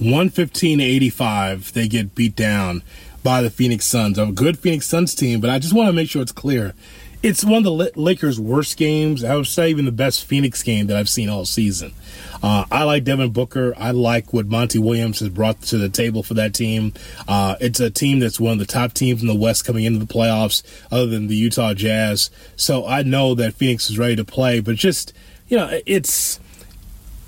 115 0.00 0.78
to 0.78 0.84
85, 0.84 1.72
they 1.72 1.86
get 1.86 2.16
beat 2.16 2.34
down 2.34 2.82
by 3.22 3.42
the 3.42 3.50
Phoenix 3.50 3.86
Suns. 3.86 4.18
A 4.18 4.26
good 4.26 4.58
Phoenix 4.58 4.86
Suns 4.86 5.14
team, 5.14 5.40
but 5.40 5.50
I 5.50 5.60
just 5.60 5.72
want 5.72 5.86
to 5.86 5.92
make 5.92 6.10
sure 6.10 6.20
it's 6.20 6.32
clear. 6.32 6.74
It's 7.22 7.44
one 7.44 7.64
of 7.64 7.64
the 7.64 7.92
Lakers' 7.94 8.40
worst 8.40 8.76
games. 8.76 9.22
I 9.22 9.36
would 9.36 9.46
say 9.46 9.70
even 9.70 9.84
the 9.84 9.92
best 9.92 10.24
Phoenix 10.24 10.60
game 10.62 10.88
that 10.88 10.96
I've 10.96 11.08
seen 11.08 11.28
all 11.28 11.44
season. 11.44 11.94
Uh, 12.42 12.64
I 12.68 12.82
like 12.82 13.04
Devin 13.04 13.30
Booker. 13.30 13.72
I 13.78 13.92
like 13.92 14.32
what 14.32 14.46
Monty 14.46 14.80
Williams 14.80 15.20
has 15.20 15.28
brought 15.28 15.62
to 15.62 15.78
the 15.78 15.88
table 15.88 16.24
for 16.24 16.34
that 16.34 16.52
team. 16.52 16.92
Uh, 17.28 17.54
it's 17.60 17.78
a 17.78 17.90
team 17.90 18.18
that's 18.18 18.40
one 18.40 18.54
of 18.54 18.58
the 18.58 18.66
top 18.66 18.92
teams 18.92 19.22
in 19.22 19.28
the 19.28 19.36
West 19.36 19.64
coming 19.64 19.84
into 19.84 20.04
the 20.04 20.12
playoffs, 20.12 20.64
other 20.90 21.06
than 21.06 21.28
the 21.28 21.36
Utah 21.36 21.74
Jazz. 21.74 22.28
So 22.56 22.84
I 22.84 23.04
know 23.04 23.36
that 23.36 23.54
Phoenix 23.54 23.88
is 23.88 23.98
ready 23.98 24.16
to 24.16 24.24
play, 24.24 24.58
but 24.58 24.74
just, 24.74 25.12
you 25.46 25.56
know, 25.56 25.80
it's 25.86 26.40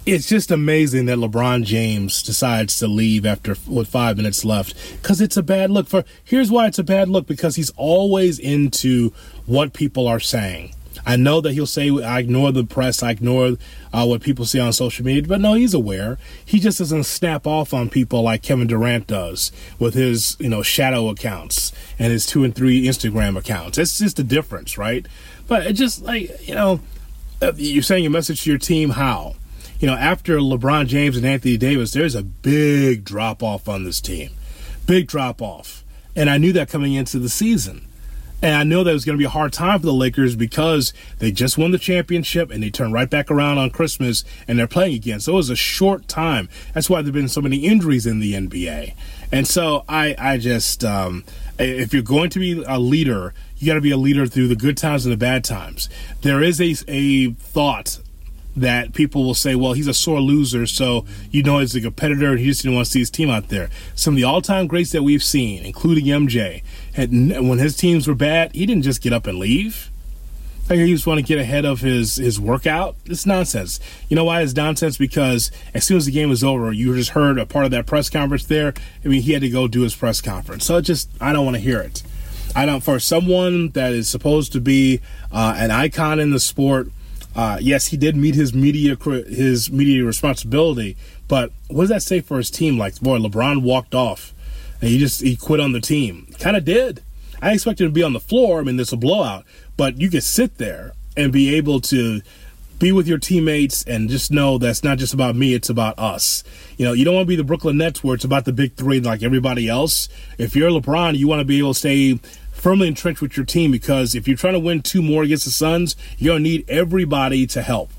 it's 0.07 0.29
just 0.29 0.51
amazing 0.51 1.07
that 1.07 1.19
LeBron 1.19 1.65
James 1.65 2.23
decides 2.23 2.79
to 2.79 2.87
leave 2.87 3.25
after 3.25 3.57
with 3.67 3.89
five 3.89 4.17
minutes 4.17 4.45
left 4.45 4.75
because 5.01 5.21
it's 5.21 5.37
a 5.37 5.43
bad 5.43 5.71
look. 5.71 5.87
For 5.87 6.05
here's 6.23 6.51
why 6.51 6.67
it's 6.67 6.79
a 6.79 6.85
bad 6.85 7.09
look 7.09 7.27
because 7.27 7.57
he's 7.57 7.71
always 7.71 8.39
into 8.39 9.11
what 9.47 9.73
people 9.73 10.07
are 10.07 10.21
saying. 10.21 10.75
I 11.07 11.17
know 11.17 11.41
that 11.41 11.53
he'll 11.53 11.67
say 11.67 11.91
I 12.03 12.19
ignore 12.19 12.53
the 12.53 12.65
press, 12.65 13.03
I 13.03 13.11
ignore 13.11 13.57
uh, 13.93 14.07
what 14.07 14.23
people 14.23 14.45
see 14.45 14.61
on 14.61 14.73
social 14.73 15.05
media, 15.05 15.29
but 15.29 15.41
no, 15.41 15.55
he's 15.55 15.75
aware. 15.75 16.19
He 16.45 16.61
just 16.61 16.79
doesn't 16.79 17.05
snap 17.05 17.47
off 17.47 17.75
on 17.75 17.91
people 17.91 18.23
like 18.23 18.43
Kevin 18.43 18.67
Durant 18.67 19.07
does 19.07 19.53
with 19.79 19.95
his 19.95 20.37
you 20.39 20.49
know 20.49 20.63
shadow 20.63 21.09
accounts 21.09 21.73
and 21.99 22.13
his 22.13 22.27
two 22.27 22.45
and 22.45 22.55
three 22.55 22.85
Instagram 22.85 23.39
accounts. 23.39 23.79
It's 23.79 23.99
just 23.99 24.19
a 24.19 24.25
difference, 24.25 24.77
right? 24.77 25.07
But 25.47 25.67
it 25.67 25.75
just 25.75 26.03
like 26.03 26.47
you 26.47 26.55
know, 26.55 26.81
uh, 27.41 27.53
you're 27.57 27.83
saying 27.83 28.05
a 28.05 28.11
message 28.11 28.43
to 28.43 28.51
your 28.51 28.59
team 28.59 28.91
how 28.91 29.35
you 29.85 29.91
know, 29.91 29.97
after 29.97 30.39
LeBron 30.39 30.87
James 30.87 31.15
and 31.15 31.27
Anthony 31.27 31.59
Davis, 31.59 31.91
there's 31.91 32.15
a 32.15 32.23
big 32.23 33.05
drop 33.05 33.43
off 33.43 33.69
on 33.69 33.85
this 33.85 34.01
team. 34.01 34.31
Big 34.87 35.07
drop 35.07 35.43
off. 35.43 35.85
And 36.17 36.31
I 36.31 36.39
knew 36.39 36.55
that 36.55 36.71
coming 36.71 36.95
into 36.95 37.19
the 37.19 37.29
season. 37.29 37.87
And 38.41 38.55
I 38.55 38.65
know 38.65 38.83
that 38.83 38.89
it 38.89 38.95
was 38.95 39.05
going 39.05 39.19
to 39.19 39.23
be 39.23 39.27
a 39.27 39.29
hard 39.29 39.53
time 39.53 39.79
for 39.81 39.85
the 39.85 39.93
Lakers 39.93 40.37
because 40.37 40.95
they 41.19 41.31
just 41.31 41.59
won 41.59 41.71
the 41.71 41.77
championship 41.77 42.51
and 42.51 42.63
they 42.63 42.71
turn 42.71 42.93
right 42.93 43.11
back 43.11 43.31
around 43.31 43.59
on 43.59 43.69
Christmas 43.69 44.25
and 44.49 44.59
they're 44.59 44.67
playing 44.67 44.95
again. 44.95 45.21
So 45.21 45.33
it 45.33 45.37
was 45.37 45.51
a 45.51 45.55
short 45.55 46.09
time. 46.09 46.49
That's 46.73 46.89
why 46.89 47.03
there 47.03 47.09
have 47.09 47.13
been 47.13 47.29
so 47.29 47.43
many 47.43 47.59
injuries 47.59 48.07
in 48.07 48.21
the 48.21 48.33
NBA. 48.33 48.95
And 49.31 49.47
so 49.47 49.85
I, 49.87 50.17
I 50.19 50.39
just, 50.39 50.83
um, 50.83 51.25
if 51.59 51.93
you're 51.93 52.03
going 52.03 52.31
to 52.31 52.39
be 52.39 52.65
a 52.67 52.79
leader, 52.79 53.35
you 53.59 53.67
got 53.67 53.75
to 53.75 53.83
be 53.83 53.91
a 53.91 53.99
leader 53.99 54.27
through 54.27 54.49
the 54.49 54.57
good 54.57 54.79
times 54.79 55.05
and 55.05 55.13
the 55.13 55.19
bad 55.19 55.45
times. 55.45 55.91
There 56.23 56.43
is 56.43 56.59
a, 56.59 56.75
a 56.89 57.33
thought 57.33 57.99
that 58.57 58.95
people 58.95 59.25
will 59.25 59.35
say, 59.35 59.55
well, 59.55 59.73
he's 59.73 59.87
a 59.87 59.95
sore 59.95 60.21
loser, 60.21 60.67
so 60.67 61.05
you 61.31 61.43
know 61.43 61.59
he's 61.59 61.75
a 61.75 61.81
competitor 61.81 62.31
and 62.31 62.39
he 62.39 62.47
just 62.47 62.63
didn't 62.63 62.75
want 62.75 62.87
to 62.87 62.93
see 62.93 63.01
his 63.01 63.11
team 63.11 63.31
out 63.31 63.49
there. 63.49 63.69
Some 63.95 64.15
of 64.15 64.17
the 64.17 64.25
all 64.25 64.41
time 64.43 64.67
greats 64.67 64.93
that 64.93 65.03
we've 65.03 65.23
seen, 65.23 65.65
including 65.65 66.07
MJ, 66.07 66.63
had, 66.95 67.11
when 67.11 67.59
his 67.59 67.77
teams 67.77 68.07
were 68.07 68.15
bad, 68.15 68.55
he 68.55 68.67
didn't 68.67 68.85
just 68.85 69.03
get 69.03 69.13
up 69.13 69.27
and 69.27 69.39
leave. 69.39 69.91
Like 70.69 70.79
he 70.79 70.93
just 70.95 71.07
want 71.07 71.19
to 71.19 71.23
get 71.23 71.39
ahead 71.39 71.67
of 71.67 71.81
his 71.81 72.17
his 72.17 72.41
workout. 72.41 72.97
It's 73.05 73.27
nonsense. 73.27 73.81
You 74.09 74.17
know 74.17 74.25
why 74.25 74.41
it's 74.41 74.55
nonsense? 74.55 74.97
Because 74.97 75.51
as 75.75 75.85
soon 75.85 75.99
as 75.99 76.07
the 76.07 76.13
game 76.13 76.31
was 76.31 76.43
over, 76.43 76.73
you 76.73 76.95
just 76.97 77.11
heard 77.11 77.39
a 77.39 77.45
part 77.45 77.67
of 77.67 77.71
that 77.73 77.85
press 77.85 78.09
conference 78.09 78.47
there. 78.47 78.73
I 79.05 79.09
mean, 79.09 79.21
he 79.21 79.33
had 79.33 79.43
to 79.43 79.51
go 79.51 79.69
do 79.69 79.83
his 79.83 79.95
press 79.95 80.23
conference. 80.23 80.65
So 80.65 80.81
just, 80.81 81.11
I 81.21 81.35
don't 81.35 81.45
want 81.45 81.57
to 81.57 81.63
hear 81.63 81.81
it. 81.81 82.03
I 82.57 82.65
don't. 82.65 82.81
For 82.81 82.99
someone 82.99 83.71
that 83.71 83.93
is 83.93 84.09
supposed 84.09 84.53
to 84.53 84.61
be 84.61 85.01
uh, 85.31 85.55
an 85.59 85.71
icon 85.71 86.19
in 86.19 86.31
the 86.31 86.41
sport, 86.41 86.89
uh, 87.35 87.59
yes, 87.61 87.89
he 87.89 87.97
did 87.97 88.17
meet 88.17 88.35
his 88.35 88.55
media 88.55 88.97
his 88.97 89.71
media 89.71 90.05
responsibility, 90.05 90.97
but 91.29 91.51
what 91.69 91.83
does 91.83 91.91
that 91.91 92.03
say 92.03 92.21
for 92.21 92.37
his 92.37 92.51
team? 92.51 92.79
Like, 92.79 93.01
boy, 93.01 93.19
LeBron 93.19 93.63
walked 93.63 93.95
off, 93.95 94.33
and 94.81 94.91
he 94.91 94.99
just 94.99 95.21
he 95.21 95.37
quit 95.37 95.61
on 95.61 95.73
the 95.73 95.81
team. 95.81 96.29
Kind 96.39 96.57
of 96.57 96.65
did. 96.65 97.03
I 97.43 97.53
expected 97.53 97.85
him 97.85 97.91
to 97.91 97.95
be 97.95 98.03
on 98.03 98.13
the 98.13 98.21
floor. 98.21 98.61
I 98.61 98.63
mean, 98.63 98.77
there's 98.77 98.93
a 98.93 98.97
blowout, 98.97 99.45
but 99.77 100.01
you 100.01 100.11
could 100.11 100.23
sit 100.23 100.59
there 100.59 100.93
and 101.17 101.33
be 101.33 101.55
able 101.55 101.81
to 101.81 102.23
be 102.79 102.93
with 102.93 103.07
your 103.07 103.19
teammates 103.19 103.85
and 103.85 104.09
just 104.09 104.31
know 104.31 104.59
that's 104.59 104.83
not 104.83 104.99
just 104.99 105.15
about 105.15 105.37
me, 105.37 105.55
it's 105.55 105.69
about 105.69 105.99
us. 105.99 106.43
You 106.77 106.85
know, 106.85 106.93
you 106.93 107.05
don't 107.05 107.15
want 107.15 107.27
to 107.27 107.29
be 107.29 107.37
the 107.37 107.45
Brooklyn 107.45 107.79
Nets 107.79 108.03
where 108.03 108.15
it's 108.15 108.25
about 108.25 108.45
the 108.45 108.53
big 108.53 108.75
three 108.75 109.01
like 109.01 109.23
everybody 109.23 109.69
else. 109.69 110.09
If 110.39 110.57
you're 110.57 110.71
LeBron, 110.71 111.17
you 111.17 111.29
want 111.29 111.41
to 111.41 111.45
be 111.45 111.59
able 111.59 111.73
to 111.73 111.79
stay 111.79 112.19
firmly 112.65 112.89
entrenched 112.89 113.21
with 113.21 113.37
your 113.37 113.45
team 113.45 113.71
because 113.71 114.15
if 114.15 114.27
you're 114.27 114.39
trying 114.39 114.55
to 114.55 114.59
win 114.59 114.81
two 114.81 115.03
more 115.03 115.23
against 115.23 115.45
the 115.45 115.51
Suns, 115.51 115.95
you're 116.17 116.33
going 116.33 116.43
to 116.43 116.49
need 116.49 116.65
everybody 116.67 117.47
to 117.47 117.61
help. 117.61 117.91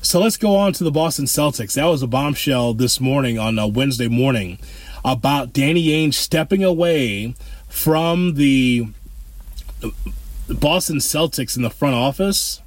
So 0.00 0.18
let's 0.18 0.38
go 0.38 0.56
on 0.56 0.72
to 0.72 0.82
the 0.82 0.90
Boston 0.90 1.26
Celtics. 1.26 1.74
That 1.74 1.84
was 1.84 2.02
a 2.02 2.06
bombshell 2.06 2.72
this 2.72 3.00
morning 3.00 3.38
on 3.38 3.58
a 3.58 3.68
Wednesday 3.68 4.08
morning 4.08 4.58
about 5.04 5.52
Danny 5.52 5.88
Ainge 5.88 6.14
stepping 6.14 6.64
away 6.64 7.34
from 7.68 8.36
the 8.36 8.86
Boston 10.48 10.96
Celtics 10.96 11.54
in 11.54 11.62
the 11.62 11.68
front 11.68 11.94
office 11.94 12.62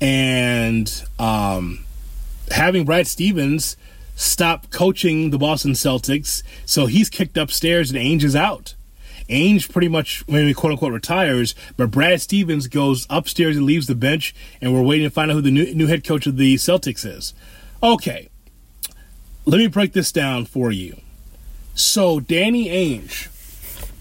and 0.00 1.04
um, 1.20 1.84
having 2.50 2.84
Brad 2.84 3.06
Stevens 3.06 3.76
stop 4.16 4.70
coaching 4.70 5.30
the 5.30 5.38
Boston 5.38 5.74
Celtics. 5.74 6.42
So 6.66 6.86
he's 6.86 7.08
kicked 7.08 7.36
upstairs 7.36 7.92
and 7.92 8.00
Ainge 8.00 8.24
is 8.24 8.34
out. 8.34 8.74
Ainge 9.32 9.70
pretty 9.72 9.88
much, 9.88 10.24
maybe 10.28 10.54
quote 10.54 10.72
unquote, 10.72 10.92
retires, 10.92 11.54
but 11.76 11.90
Brad 11.90 12.20
Stevens 12.20 12.68
goes 12.68 13.06
upstairs 13.10 13.56
and 13.56 13.66
leaves 13.66 13.86
the 13.86 13.94
bench, 13.94 14.34
and 14.60 14.72
we're 14.72 14.82
waiting 14.82 15.06
to 15.08 15.10
find 15.10 15.30
out 15.30 15.34
who 15.34 15.40
the 15.40 15.50
new, 15.50 15.74
new 15.74 15.86
head 15.86 16.04
coach 16.04 16.26
of 16.26 16.36
the 16.36 16.54
Celtics 16.56 17.04
is. 17.04 17.34
Okay, 17.82 18.28
let 19.44 19.58
me 19.58 19.66
break 19.66 19.92
this 19.92 20.12
down 20.12 20.44
for 20.44 20.70
you. 20.70 21.00
So, 21.74 22.20
Danny 22.20 22.68
Ainge, 22.68 23.28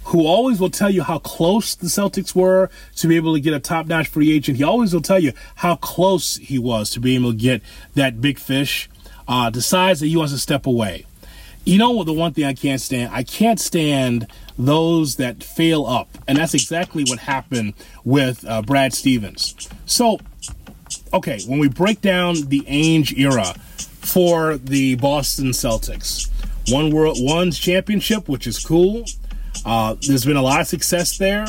who 0.06 0.28
always 0.28 0.60
will 0.60 0.70
tell 0.70 0.90
you 0.90 1.04
how 1.04 1.20
close 1.20 1.74
the 1.74 1.88
Celtics 1.88 2.36
were 2.36 2.70
to 2.98 3.08
be 3.08 3.16
able 3.16 3.34
to 3.34 3.40
get 3.40 3.54
a 3.54 3.60
top 3.60 3.88
notch 3.88 4.08
free 4.08 4.32
agent, 4.32 4.58
he 4.58 4.64
always 4.64 4.94
will 4.94 5.02
tell 5.02 5.20
you 5.20 5.32
how 5.56 5.78
close 5.78 6.36
he 6.36 6.60
was 6.60 6.90
to 6.92 7.00
being 7.00 7.22
able 7.22 7.32
to 7.32 7.38
get 7.38 7.62
that 7.96 8.20
big 8.20 8.38
fish, 8.38 8.90
uh, 9.28 9.50
decides 9.50 10.02
that 10.02 10.08
he 10.08 10.18
wants 10.18 10.34
to 10.34 10.40
step 10.40 10.66
away. 10.66 11.06
You 11.64 11.78
know 11.78 11.92
what? 11.92 12.08
The 12.08 12.14
one 12.14 12.34
thing 12.34 12.46
I 12.46 12.54
can't 12.54 12.82
stand, 12.82 13.12
I 13.14 13.24
can't 13.24 13.60
stand 13.60 14.28
those 14.58 15.15
that 15.15 15.43
fail 15.43 15.86
up, 15.86 16.10
and 16.27 16.38
that's 16.38 16.53
exactly 16.53 17.03
what 17.08 17.20
happened 17.20 17.74
with 18.03 18.46
uh, 18.48 18.62
Brad 18.62 18.93
Stevens. 18.93 19.70
So, 19.86 20.20
okay, 21.13 21.39
when 21.48 21.60
we 21.60 21.70
break 21.70 22.01
down 22.01 22.36
the 22.48 22.62
Ainge 22.62 23.17
era 23.17 23.53
for 24.01 24.58
the 24.58 24.96
Boston 24.96 25.48
Celtics, 25.50 26.29
one 26.72 26.91
world, 26.91 27.17
one's 27.20 27.58
championship, 27.58 28.27
which 28.27 28.48
is 28.48 28.63
cool. 28.63 29.05
Uh, 29.65 29.96
there's 30.08 30.25
been 30.25 30.38
a 30.38 30.41
lot 30.41 30.62
of 30.62 30.67
success 30.67 31.17
there. 31.17 31.46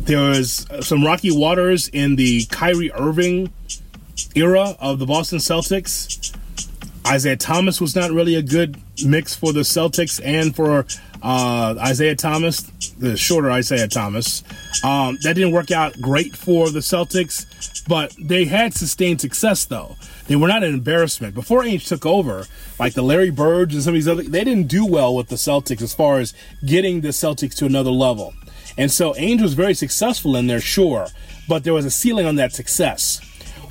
There 0.00 0.28
was 0.30 0.66
some 0.80 1.04
rocky 1.04 1.30
waters 1.30 1.88
in 1.88 2.16
the 2.16 2.44
Kyrie 2.46 2.92
Irving 2.92 3.52
era 4.34 4.76
of 4.80 4.98
the 4.98 5.06
Boston 5.06 5.38
Celtics, 5.38 6.34
Isaiah 7.06 7.36
Thomas 7.36 7.80
was 7.80 7.94
not 7.94 8.10
really 8.10 8.34
a 8.34 8.42
good 8.42 8.78
mix 9.04 9.34
for 9.34 9.52
the 9.52 9.60
Celtics 9.60 10.20
and 10.24 10.56
for 10.56 10.86
uh, 11.24 11.74
Isaiah 11.78 12.14
Thomas, 12.14 12.60
the 12.98 13.16
shorter 13.16 13.50
Isaiah 13.50 13.88
Thomas. 13.88 14.44
Um, 14.84 15.16
that 15.22 15.34
didn't 15.34 15.52
work 15.52 15.70
out 15.70 15.98
great 16.00 16.36
for 16.36 16.70
the 16.70 16.80
Celtics, 16.80 17.46
but 17.88 18.14
they 18.20 18.44
had 18.44 18.74
sustained 18.74 19.22
success 19.22 19.64
though. 19.64 19.96
They 20.26 20.36
were 20.36 20.48
not 20.48 20.62
an 20.62 20.74
embarrassment. 20.74 21.34
Before 21.34 21.62
Ainge 21.62 21.88
took 21.88 22.04
over, 22.04 22.46
like 22.78 22.92
the 22.92 23.02
Larry 23.02 23.30
Birds 23.30 23.74
and 23.74 23.82
some 23.82 23.92
of 23.92 23.94
these 23.94 24.08
other, 24.08 24.22
they 24.22 24.44
didn't 24.44 24.68
do 24.68 24.86
well 24.86 25.14
with 25.16 25.28
the 25.28 25.36
Celtics 25.36 25.82
as 25.82 25.94
far 25.94 26.18
as 26.18 26.34
getting 26.64 27.00
the 27.00 27.08
Celtics 27.08 27.56
to 27.56 27.66
another 27.66 27.90
level. 27.90 28.34
And 28.76 28.90
so 28.90 29.14
Ainge 29.14 29.40
was 29.40 29.54
very 29.54 29.74
successful 29.74 30.36
in 30.36 30.46
there, 30.46 30.60
sure, 30.60 31.06
but 31.48 31.64
there 31.64 31.74
was 31.74 31.84
a 31.86 31.90
ceiling 31.90 32.26
on 32.26 32.36
that 32.36 32.52
success. 32.52 33.20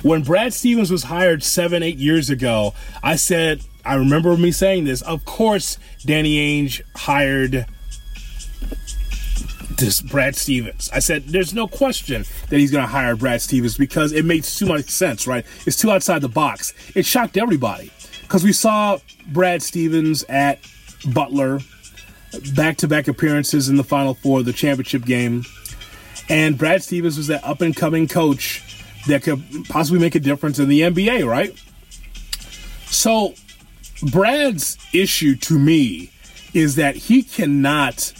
When 0.02 0.22
Brad 0.22 0.52
Stevens 0.52 0.90
was 0.90 1.04
hired 1.04 1.42
seven, 1.42 1.82
eight 1.82 1.98
years 1.98 2.30
ago, 2.30 2.74
I 3.02 3.16
said, 3.16 3.62
I 3.84 3.94
remember 3.94 4.36
me 4.36 4.52
saying 4.52 4.84
this. 4.84 5.02
Of 5.02 5.24
course, 5.24 5.78
Danny 6.04 6.62
Ainge 6.62 6.80
hired 6.96 7.66
this 9.76 10.00
Brad 10.00 10.36
Stevens. 10.36 10.90
I 10.92 11.00
said, 11.00 11.24
there's 11.24 11.52
no 11.52 11.66
question 11.66 12.24
that 12.48 12.58
he's 12.58 12.70
going 12.70 12.84
to 12.84 12.90
hire 12.90 13.16
Brad 13.16 13.42
Stevens 13.42 13.76
because 13.76 14.12
it 14.12 14.24
makes 14.24 14.58
too 14.58 14.66
much 14.66 14.88
sense, 14.88 15.26
right? 15.26 15.44
It's 15.66 15.76
too 15.76 15.90
outside 15.90 16.20
the 16.20 16.28
box. 16.28 16.72
It 16.94 17.04
shocked 17.04 17.36
everybody 17.36 17.90
because 18.22 18.44
we 18.44 18.52
saw 18.52 18.98
Brad 19.28 19.62
Stevens 19.62 20.24
at 20.28 20.60
Butler, 21.12 21.60
back 22.54 22.76
to 22.78 22.88
back 22.88 23.08
appearances 23.08 23.68
in 23.68 23.76
the 23.76 23.84
Final 23.84 24.14
Four, 24.14 24.42
the 24.42 24.52
championship 24.52 25.04
game. 25.04 25.44
And 26.28 26.56
Brad 26.56 26.82
Stevens 26.82 27.18
was 27.18 27.26
that 27.26 27.44
up 27.44 27.60
and 27.60 27.76
coming 27.76 28.08
coach 28.08 28.62
that 29.06 29.22
could 29.22 29.42
possibly 29.68 30.00
make 30.00 30.14
a 30.14 30.20
difference 30.20 30.58
in 30.58 30.68
the 30.68 30.80
NBA, 30.80 31.28
right? 31.28 31.54
So, 32.86 33.34
Brad's 34.02 34.76
issue 34.92 35.36
to 35.36 35.58
me 35.58 36.10
is 36.52 36.76
that 36.76 36.96
he 36.96 37.22
cannot 37.22 38.12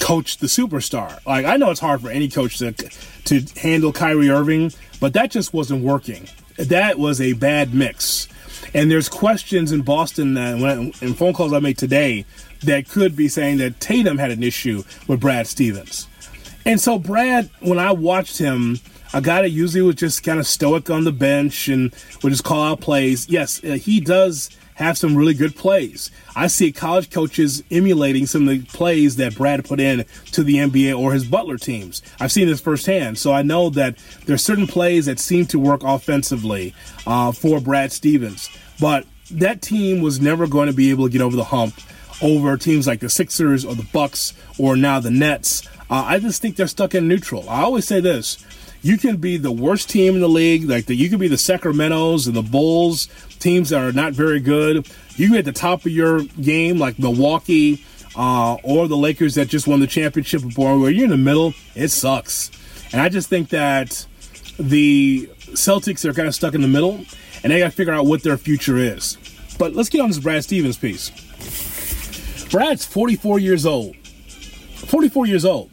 coach 0.00 0.38
the 0.38 0.46
superstar. 0.46 1.24
Like 1.26 1.46
I 1.46 1.56
know 1.56 1.70
it's 1.70 1.80
hard 1.80 2.00
for 2.00 2.10
any 2.10 2.28
coach 2.28 2.58
to 2.58 2.72
to 2.72 3.60
handle 3.60 3.92
Kyrie 3.92 4.30
Irving, 4.30 4.72
but 5.00 5.12
that 5.14 5.30
just 5.30 5.52
wasn't 5.52 5.82
working. 5.82 6.28
That 6.56 6.98
was 6.98 7.20
a 7.20 7.32
bad 7.34 7.74
mix. 7.74 8.28
And 8.74 8.90
there's 8.90 9.08
questions 9.08 9.72
in 9.72 9.82
Boston 9.82 10.34
that 10.34 10.58
when 10.58 10.92
in 11.00 11.14
phone 11.14 11.32
calls 11.32 11.52
I 11.52 11.58
made 11.58 11.78
today 11.78 12.24
that 12.62 12.88
could 12.88 13.16
be 13.16 13.28
saying 13.28 13.58
that 13.58 13.80
Tatum 13.80 14.18
had 14.18 14.30
an 14.30 14.42
issue 14.42 14.84
with 15.08 15.20
Brad 15.20 15.46
Stevens. 15.46 16.06
And 16.66 16.80
so 16.80 16.98
Brad, 16.98 17.50
when 17.60 17.78
I 17.78 17.92
watched 17.92 18.38
him, 18.38 18.78
a 19.12 19.20
guy 19.20 19.42
that 19.42 19.50
usually 19.50 19.82
was 19.82 19.96
just 19.96 20.22
kind 20.22 20.38
of 20.38 20.46
stoic 20.46 20.90
on 20.90 21.04
the 21.04 21.12
bench 21.12 21.68
and 21.68 21.92
would 22.22 22.30
just 22.30 22.44
call 22.44 22.62
out 22.62 22.80
plays. 22.80 23.28
Yes, 23.28 23.64
uh, 23.64 23.72
he 23.72 24.00
does 24.00 24.50
have 24.80 24.98
some 24.98 25.14
really 25.14 25.34
good 25.34 25.54
plays. 25.54 26.10
I 26.34 26.46
see 26.46 26.72
college 26.72 27.10
coaches 27.10 27.62
emulating 27.70 28.26
some 28.26 28.48
of 28.48 28.48
the 28.48 28.64
plays 28.76 29.16
that 29.16 29.36
Brad 29.36 29.64
put 29.64 29.78
in 29.78 30.04
to 30.32 30.42
the 30.42 30.56
NBA 30.56 30.98
or 30.98 31.12
his 31.12 31.26
Butler 31.26 31.58
teams. 31.58 32.02
I've 32.18 32.32
seen 32.32 32.48
this 32.48 32.60
firsthand, 32.60 33.18
so 33.18 33.32
I 33.32 33.42
know 33.42 33.70
that 33.70 33.96
there's 34.24 34.42
certain 34.42 34.66
plays 34.66 35.06
that 35.06 35.18
seem 35.18 35.46
to 35.46 35.58
work 35.58 35.82
offensively 35.84 36.74
uh, 37.06 37.32
for 37.32 37.60
Brad 37.60 37.92
Stevens. 37.92 38.48
But 38.80 39.06
that 39.30 39.62
team 39.62 40.00
was 40.00 40.20
never 40.20 40.46
going 40.46 40.68
to 40.68 40.72
be 40.72 40.90
able 40.90 41.06
to 41.06 41.12
get 41.12 41.20
over 41.20 41.36
the 41.36 41.44
hump 41.44 41.74
over 42.22 42.56
teams 42.56 42.86
like 42.86 43.00
the 43.00 43.08
Sixers 43.08 43.64
or 43.64 43.74
the 43.74 43.86
Bucks 43.92 44.34
or 44.58 44.76
now 44.76 45.00
the 45.00 45.10
Nets. 45.10 45.66
Uh, 45.90 46.04
I 46.06 46.18
just 46.18 46.40
think 46.40 46.56
they're 46.56 46.66
stuck 46.66 46.94
in 46.94 47.08
neutral. 47.08 47.48
I 47.48 47.62
always 47.62 47.86
say 47.86 48.00
this: 48.00 48.38
you 48.82 48.96
can 48.96 49.16
be 49.16 49.36
the 49.36 49.52
worst 49.52 49.90
team 49.90 50.14
in 50.14 50.20
the 50.20 50.28
league, 50.28 50.68
like 50.68 50.86
the, 50.86 50.94
you 50.94 51.08
can 51.10 51.18
be 51.18 51.28
the 51.28 51.38
Sacramento's 51.38 52.26
and 52.26 52.36
the 52.36 52.42
Bulls, 52.42 53.08
teams 53.38 53.70
that 53.70 53.82
are 53.82 53.92
not 53.92 54.12
very 54.12 54.40
good. 54.40 54.88
You 55.16 55.26
can 55.26 55.32
be 55.32 55.38
at 55.38 55.44
the 55.44 55.52
top 55.52 55.80
of 55.80 55.92
your 55.92 56.22
game, 56.22 56.78
like 56.78 56.98
Milwaukee 56.98 57.84
uh, 58.16 58.54
or 58.62 58.88
the 58.88 58.96
Lakers 58.96 59.34
that 59.34 59.48
just 59.48 59.66
won 59.66 59.80
the 59.80 59.86
championship 59.86 60.42
before, 60.42 60.78
where 60.78 60.90
you're 60.90 61.04
in 61.04 61.10
the 61.10 61.16
middle. 61.16 61.54
It 61.74 61.88
sucks, 61.88 62.50
and 62.92 63.00
I 63.00 63.08
just 63.08 63.28
think 63.28 63.50
that 63.50 64.06
the 64.58 65.30
Celtics 65.52 66.04
are 66.04 66.12
kind 66.12 66.28
of 66.28 66.34
stuck 66.34 66.54
in 66.54 66.62
the 66.62 66.68
middle, 66.68 67.04
and 67.42 67.52
they 67.52 67.58
got 67.58 67.66
to 67.66 67.70
figure 67.70 67.92
out 67.92 68.06
what 68.06 68.22
their 68.22 68.36
future 68.36 68.76
is. 68.76 69.16
But 69.58 69.74
let's 69.74 69.90
get 69.90 70.00
on 70.00 70.08
this 70.08 70.18
Brad 70.18 70.42
Stevens 70.42 70.78
piece. 70.78 71.10
Brad's 72.50 72.84
44 72.84 73.38
years 73.38 73.66
old. 73.66 73.94
44 73.96 75.26
years 75.26 75.44
old. 75.44 75.70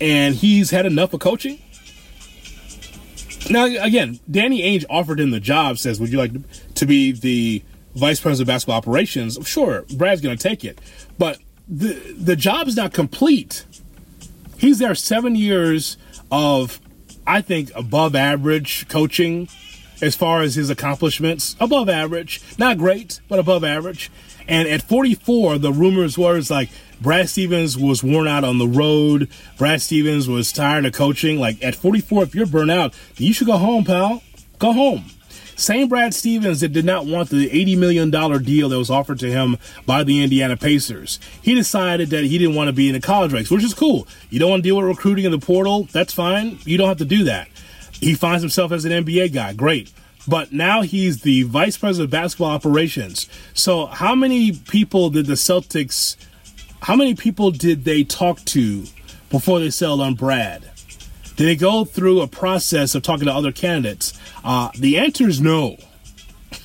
And 0.00 0.34
he's 0.34 0.70
had 0.70 0.86
enough 0.86 1.12
of 1.12 1.20
coaching. 1.20 1.58
Now, 3.50 3.64
again, 3.64 4.20
Danny 4.30 4.62
Ainge 4.62 4.84
offered 4.88 5.18
him 5.18 5.30
the 5.32 5.40
job, 5.40 5.78
says, 5.78 6.00
Would 6.00 6.10
you 6.10 6.18
like 6.18 6.32
to 6.74 6.86
be 6.86 7.10
the 7.12 7.62
vice 7.96 8.20
president 8.20 8.48
of 8.48 8.54
basketball 8.54 8.76
operations? 8.76 9.38
Sure, 9.44 9.84
Brad's 9.94 10.20
going 10.20 10.36
to 10.36 10.42
take 10.42 10.64
it. 10.64 10.80
But 11.18 11.38
the, 11.68 11.94
the 12.16 12.36
job 12.36 12.68
is 12.68 12.76
not 12.76 12.92
complete. 12.92 13.64
He's 14.56 14.78
there 14.78 14.94
seven 14.94 15.34
years 15.34 15.96
of, 16.30 16.80
I 17.26 17.40
think, 17.40 17.72
above 17.74 18.14
average 18.14 18.86
coaching 18.88 19.48
as 20.00 20.14
far 20.14 20.42
as 20.42 20.54
his 20.54 20.70
accomplishments. 20.70 21.56
Above 21.58 21.88
average. 21.88 22.40
Not 22.56 22.78
great, 22.78 23.20
but 23.28 23.38
above 23.38 23.64
average. 23.64 24.10
And 24.50 24.68
at 24.68 24.82
44, 24.82 25.58
the 25.58 25.72
rumors 25.72 26.18
were 26.18 26.40
like 26.50 26.70
Brad 27.00 27.28
Stevens 27.28 27.78
was 27.78 28.02
worn 28.02 28.26
out 28.26 28.42
on 28.42 28.58
the 28.58 28.66
road. 28.66 29.28
Brad 29.56 29.80
Stevens 29.80 30.28
was 30.28 30.52
tired 30.52 30.84
of 30.84 30.92
coaching. 30.92 31.38
Like 31.38 31.62
at 31.62 31.76
44, 31.76 32.24
if 32.24 32.34
you're 32.34 32.46
burnt 32.46 32.72
out, 32.72 32.92
you 33.16 33.32
should 33.32 33.46
go 33.46 33.56
home, 33.56 33.84
pal. 33.84 34.24
Go 34.58 34.72
home. 34.72 35.04
Same 35.54 35.88
Brad 35.88 36.14
Stevens 36.14 36.60
that 36.60 36.72
did 36.72 36.84
not 36.84 37.06
want 37.06 37.28
the 37.28 37.48
$80 37.48 37.78
million 37.78 38.10
deal 38.10 38.68
that 38.68 38.78
was 38.78 38.90
offered 38.90 39.20
to 39.20 39.30
him 39.30 39.56
by 39.86 40.02
the 40.02 40.20
Indiana 40.22 40.56
Pacers. 40.56 41.20
He 41.40 41.54
decided 41.54 42.10
that 42.10 42.24
he 42.24 42.36
didn't 42.36 42.56
want 42.56 42.68
to 42.68 42.72
be 42.72 42.88
in 42.88 42.94
the 42.94 43.00
college 43.00 43.32
ranks, 43.32 43.50
which 43.50 43.62
is 43.62 43.74
cool. 43.74 44.08
You 44.30 44.40
don't 44.40 44.50
want 44.50 44.64
to 44.64 44.68
deal 44.68 44.76
with 44.78 44.86
recruiting 44.86 45.26
in 45.26 45.30
the 45.30 45.38
portal? 45.38 45.86
That's 45.92 46.12
fine. 46.12 46.58
You 46.64 46.76
don't 46.76 46.88
have 46.88 46.98
to 46.98 47.04
do 47.04 47.24
that. 47.24 47.48
He 47.92 48.14
finds 48.14 48.42
himself 48.42 48.72
as 48.72 48.84
an 48.84 49.04
NBA 49.04 49.32
guy. 49.32 49.52
Great. 49.52 49.92
But 50.28 50.52
now 50.52 50.82
he's 50.82 51.22
the 51.22 51.42
vice 51.44 51.76
president 51.76 52.08
of 52.08 52.10
basketball 52.10 52.50
operations. 52.50 53.28
So, 53.54 53.86
how 53.86 54.14
many 54.14 54.52
people 54.52 55.10
did 55.10 55.26
the 55.26 55.34
Celtics, 55.34 56.16
how 56.82 56.96
many 56.96 57.14
people 57.14 57.50
did 57.50 57.84
they 57.84 58.04
talk 58.04 58.44
to 58.46 58.84
before 59.30 59.60
they 59.60 59.70
settled 59.70 60.00
on 60.00 60.14
Brad? 60.14 60.70
Did 61.36 61.46
they 61.46 61.56
go 61.56 61.84
through 61.84 62.20
a 62.20 62.26
process 62.26 62.94
of 62.94 63.02
talking 63.02 63.26
to 63.26 63.32
other 63.32 63.50
candidates? 63.50 64.12
Uh, 64.44 64.70
the 64.76 64.98
answer 64.98 65.26
is 65.26 65.40
no. 65.40 65.78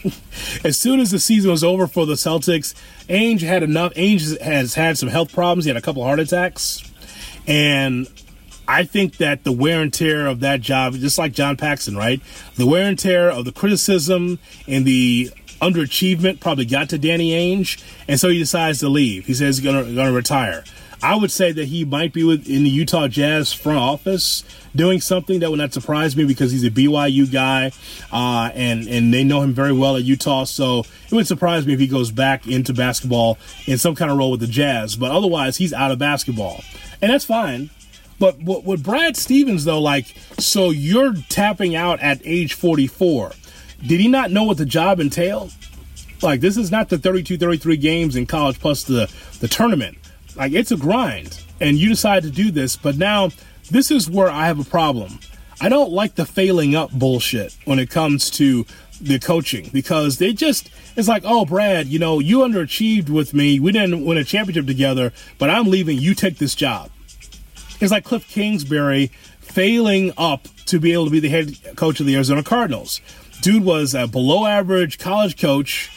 as 0.63 0.78
soon 0.78 1.00
as 1.00 1.12
the 1.12 1.20
season 1.20 1.50
was 1.50 1.63
over 1.63 1.88
for 1.88 2.06
the 2.06 2.15
Celtics, 2.15 2.74
Ainge 3.08 3.41
had 3.41 3.63
enough. 3.63 3.94
Ainge 3.94 4.39
has 4.41 4.74
had 4.74 4.98
some 4.98 5.10
health 5.10 5.34
problems. 5.34 5.65
He 5.65 5.70
had 5.70 5.78
a 5.78 5.82
couple 5.82 6.04
heart 6.04 6.20
attacks. 6.20 6.84
And 7.48 8.08
I 8.67 8.84
think 8.84 9.17
that 9.17 9.43
the 9.43 9.51
wear 9.51 9.82
and 9.82 9.93
tear 9.93 10.28
of 10.28 10.39
that 10.39 10.62
job, 10.62 10.93
just 10.95 11.17
like 11.17 11.34
John 11.34 11.56
Paxson, 11.58 11.95
right? 11.95 12.21
The 12.56 12.65
wear 12.65 12.88
and 12.88 12.97
tear 12.97 13.30
of 13.30 13.45
the 13.45 13.51
criticism 13.51 14.39
and 14.67 14.86
the 14.86 15.30
underachievement 15.62 16.39
probably 16.39 16.65
got 16.65 16.89
to 16.89 16.97
Danny 16.97 17.32
Ainge, 17.32 17.82
and 18.08 18.19
so 18.19 18.30
he 18.30 18.39
decides 18.39 18.80
to 18.80 18.89
leave. 18.89 19.25
He 19.25 19.34
says 19.34 19.58
he's 19.58 19.65
gonna 19.65 19.84
gonna 19.93 20.12
retire. 20.12 20.63
I 21.04 21.15
would 21.15 21.32
say 21.32 21.51
that 21.51 21.65
he 21.65 21.86
might 21.86 22.13
be 22.13 22.23
with 22.23 22.49
in 22.49 22.63
the 22.63 22.69
Utah 22.69 23.08
Jazz 23.08 23.54
front 23.54 23.78
office 23.78 24.43
doing 24.75 24.99
something 25.01 25.39
that 25.39 25.49
would 25.49 25.60
not 25.60 25.73
surprise 25.73 26.15
me 26.15 26.25
because 26.25 26.51
he's 26.51 26.63
a 26.63 26.71
BYU 26.71 27.32
guy, 27.32 27.71
uh, 28.12 28.49
and 28.54 28.88
and 28.88 29.13
they 29.13 29.23
know 29.23 29.41
him 29.41 29.54
very 29.54 29.73
well 29.73 29.97
at 29.97 30.04
Utah. 30.04 30.45
So 30.45 30.80
it 30.80 31.12
would 31.12 31.28
surprise 31.28 31.65
me 31.67 31.73
if 31.73 31.80
he 31.80 31.88
goes 31.88 32.12
back 32.12 32.47
into 32.47 32.73
basketball 32.73 33.38
in 33.67 33.78
some 33.78 33.95
kind 33.95 34.10
of 34.10 34.17
role 34.17 34.32
with 34.32 34.39
the 34.39 34.47
Jazz. 34.47 34.95
But 34.95 35.12
otherwise, 35.12 35.58
he's 35.58 35.73
out 35.73 35.91
of 35.91 35.99
basketball, 35.99 36.63
and 37.01 37.12
that's 37.12 37.25
fine. 37.25 37.69
But 38.19 38.41
with 38.41 38.84
Brad 38.84 39.17
Stevens, 39.17 39.65
though, 39.65 39.82
like, 39.82 40.15
so 40.39 40.69
you're 40.69 41.13
tapping 41.30 41.75
out 41.75 41.99
at 41.99 42.21
age 42.23 42.54
44. 42.54 43.34
Did 43.86 43.99
he 43.99 44.08
not 44.08 44.32
know 44.32 44.43
what 44.43 44.58
the 44.58 44.65
job 44.65 44.99
entailed? 44.99 45.54
Like, 46.21 46.39
this 46.39 46.58
is 46.58 46.71
not 46.71 46.89
the 46.89 46.97
32, 46.97 47.38
33 47.38 47.78
games 47.78 48.15
in 48.15 48.25
college 48.25 48.60
plus 48.60 48.84
the, 48.84 49.13
the 49.41 49.47
tournament. 49.47 49.97
Like, 50.36 50.54
it's 50.54 50.71
a 50.71 50.78
grind. 50.78 51.41
And 51.60 51.78
you 51.78 51.89
decide 51.89 52.23
to 52.23 52.30
do 52.30 52.51
this. 52.51 52.75
But 52.75 52.97
now, 52.97 53.32
this 53.69 53.91
is 53.91 54.10
where 54.10 54.30
I 54.30 54.47
have 54.47 54.60
a 54.60 54.69
problem. 54.69 55.19
I 55.60 55.69
don't 55.69 55.91
like 55.91 56.15
the 56.15 56.25
failing 56.25 56.75
up 56.75 56.91
bullshit 56.91 57.56
when 57.65 57.80
it 57.80 57.89
comes 57.89 58.30
to 58.32 58.65
the 59.01 59.19
coaching 59.19 59.69
because 59.73 60.19
they 60.19 60.32
just 60.32 60.69
it's 60.95 61.08
like 61.08 61.23
oh 61.25 61.43
brad 61.43 61.86
you 61.88 61.99
know 61.99 62.19
you 62.19 62.39
underachieved 62.39 63.10
with 63.10 63.34
me 63.34 63.60
we 63.60 63.73
didn't 63.73 64.06
win 64.06 64.17
a 64.17 64.23
championship 64.23 64.65
together 64.65 65.12
but 65.38 65.49
i'm 65.49 65.69
leaving 65.69 65.97
you 65.97 66.15
take 66.15 66.38
this 66.38 66.56
job 66.56 66.89
it's 67.80 67.92
like 67.92 68.04
Cliff 68.04 68.28
Kingsbury 68.28 69.08
failing 69.40 70.14
up 70.18 70.48
to 70.66 70.80
be 70.80 70.94
able 70.94 71.06
to 71.06 71.12
be 71.12 71.20
the 71.20 71.30
head 71.30 71.58
coach 71.76 72.00
of 72.00 72.06
the 72.06 72.16
Arizona 72.16 72.44
Cardinals. 72.44 73.02
Dude 73.42 73.64
was 73.64 73.94
a 73.94 74.08
below 74.08 74.46
average 74.46 74.98
college 74.98 75.40
coach, 75.40 75.92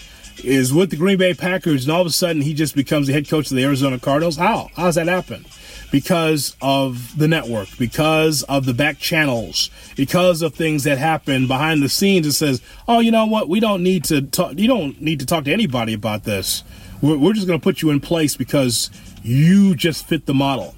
is 0.44 0.72
with 0.72 0.90
the 0.90 0.96
Green 0.96 1.18
Bay 1.18 1.34
Packers, 1.34 1.84
and 1.84 1.92
all 1.92 2.00
of 2.00 2.06
a 2.06 2.10
sudden 2.10 2.42
he 2.42 2.54
just 2.54 2.74
becomes 2.74 3.06
the 3.06 3.12
head 3.12 3.28
coach 3.28 3.50
of 3.50 3.56
the 3.56 3.64
Arizona 3.64 3.98
Cardinals. 3.98 4.36
How? 4.36 4.70
How 4.76 4.84
does 4.84 4.94
that 4.96 5.08
happen? 5.08 5.44
because 5.90 6.56
of 6.60 7.16
the 7.18 7.28
network, 7.28 7.68
because 7.78 8.42
of 8.44 8.66
the 8.66 8.74
back 8.74 8.98
channels, 8.98 9.70
because 9.96 10.42
of 10.42 10.54
things 10.54 10.84
that 10.84 10.98
happen 10.98 11.46
behind 11.46 11.82
the 11.82 11.88
scenes. 11.88 12.26
It 12.26 12.32
says, 12.32 12.60
"Oh, 12.86 13.00
you 13.00 13.10
know 13.10 13.26
what? 13.26 13.48
We 13.48 13.60
don't 13.60 13.82
need 13.82 14.04
to 14.04 14.22
talk. 14.22 14.58
You 14.58 14.68
don't 14.68 15.00
need 15.00 15.20
to 15.20 15.26
talk 15.26 15.44
to 15.44 15.52
anybody 15.52 15.94
about 15.94 16.24
this. 16.24 16.64
We're, 17.00 17.18
we're 17.18 17.32
just 17.32 17.46
going 17.46 17.58
to 17.58 17.62
put 17.62 17.82
you 17.82 17.90
in 17.90 18.00
place 18.00 18.36
because 18.36 18.90
you 19.22 19.74
just 19.74 20.06
fit 20.06 20.26
the 20.26 20.34
model." 20.34 20.74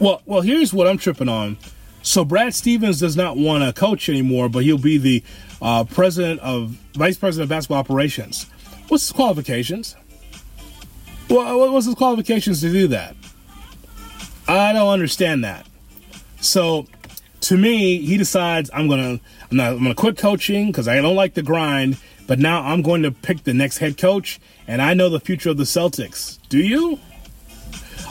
Well, 0.00 0.22
well, 0.24 0.40
here's 0.40 0.72
what 0.72 0.86
I'm 0.86 0.96
tripping 0.96 1.28
on. 1.28 1.58
So 2.02 2.24
Brad 2.24 2.54
Stevens 2.54 2.98
does 2.98 3.16
not 3.16 3.36
want 3.36 3.62
to 3.62 3.78
coach 3.78 4.08
anymore, 4.08 4.48
but 4.48 4.64
he'll 4.64 4.78
be 4.78 4.96
the 4.96 5.22
uh, 5.60 5.84
president 5.84 6.40
of 6.40 6.70
vice 6.94 7.18
president 7.18 7.44
of 7.44 7.48
basketball 7.50 7.78
operations. 7.78 8.46
What's 8.88 9.04
his 9.04 9.12
qualifications? 9.12 9.96
Well, 11.28 11.70
what's 11.70 11.84
his 11.84 11.94
qualifications 11.94 12.62
to 12.62 12.72
do 12.72 12.88
that? 12.88 13.14
I 14.48 14.72
don't 14.72 14.88
understand 14.88 15.44
that. 15.44 15.66
So, 16.40 16.86
to 17.42 17.58
me, 17.58 18.00
he 18.00 18.16
decides 18.16 18.70
I'm 18.72 18.88
gonna 18.88 19.20
I'm 19.50 19.56
not 19.56 19.72
I'm 19.72 19.82
gonna 19.82 19.94
quit 19.94 20.16
coaching 20.16 20.68
because 20.68 20.88
I 20.88 20.96
don't 20.96 21.14
like 21.14 21.34
the 21.34 21.42
grind. 21.42 21.98
But 22.26 22.38
now 22.38 22.62
I'm 22.62 22.82
going 22.82 23.02
to 23.02 23.10
pick 23.10 23.42
the 23.42 23.52
next 23.52 23.78
head 23.78 23.98
coach, 23.98 24.40
and 24.68 24.80
I 24.80 24.94
know 24.94 25.08
the 25.08 25.18
future 25.18 25.50
of 25.50 25.56
the 25.56 25.64
Celtics. 25.64 26.38
Do 26.48 26.58
you? 26.58 27.00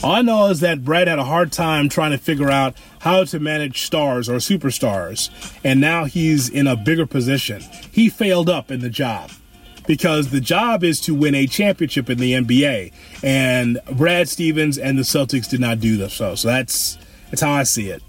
All 0.01 0.13
I 0.13 0.21
know 0.21 0.47
is 0.47 0.61
that 0.61 0.85
Brad 0.85 1.09
had 1.09 1.19
a 1.19 1.25
hard 1.25 1.51
time 1.51 1.89
trying 1.89 2.11
to 2.11 2.17
figure 2.17 2.49
out 2.49 2.75
how 2.99 3.25
to 3.25 3.39
manage 3.39 3.81
stars 3.81 4.29
or 4.29 4.35
superstars, 4.35 5.29
and 5.61 5.81
now 5.81 6.05
he's 6.05 6.47
in 6.47 6.67
a 6.67 6.77
bigger 6.77 7.05
position. 7.05 7.61
He 7.91 8.07
failed 8.07 8.49
up 8.49 8.71
in 8.71 8.79
the 8.79 8.89
job 8.89 9.31
because 9.85 10.29
the 10.29 10.39
job 10.39 10.85
is 10.85 11.01
to 11.01 11.13
win 11.13 11.35
a 11.35 11.47
championship 11.47 12.09
in 12.09 12.17
the 12.17 12.31
NBA, 12.31 12.93
and 13.23 13.77
Brad 13.91 14.29
Stevens 14.29 14.77
and 14.77 14.97
the 14.97 15.03
Celtics 15.03 15.49
did 15.49 15.59
not 15.59 15.81
do 15.81 15.97
this. 15.97 16.13
So, 16.13 16.33
so 16.35 16.47
that's 16.47 16.97
that's 17.29 17.41
how 17.41 17.51
I 17.51 17.63
see 17.63 17.89
it. 17.89 18.01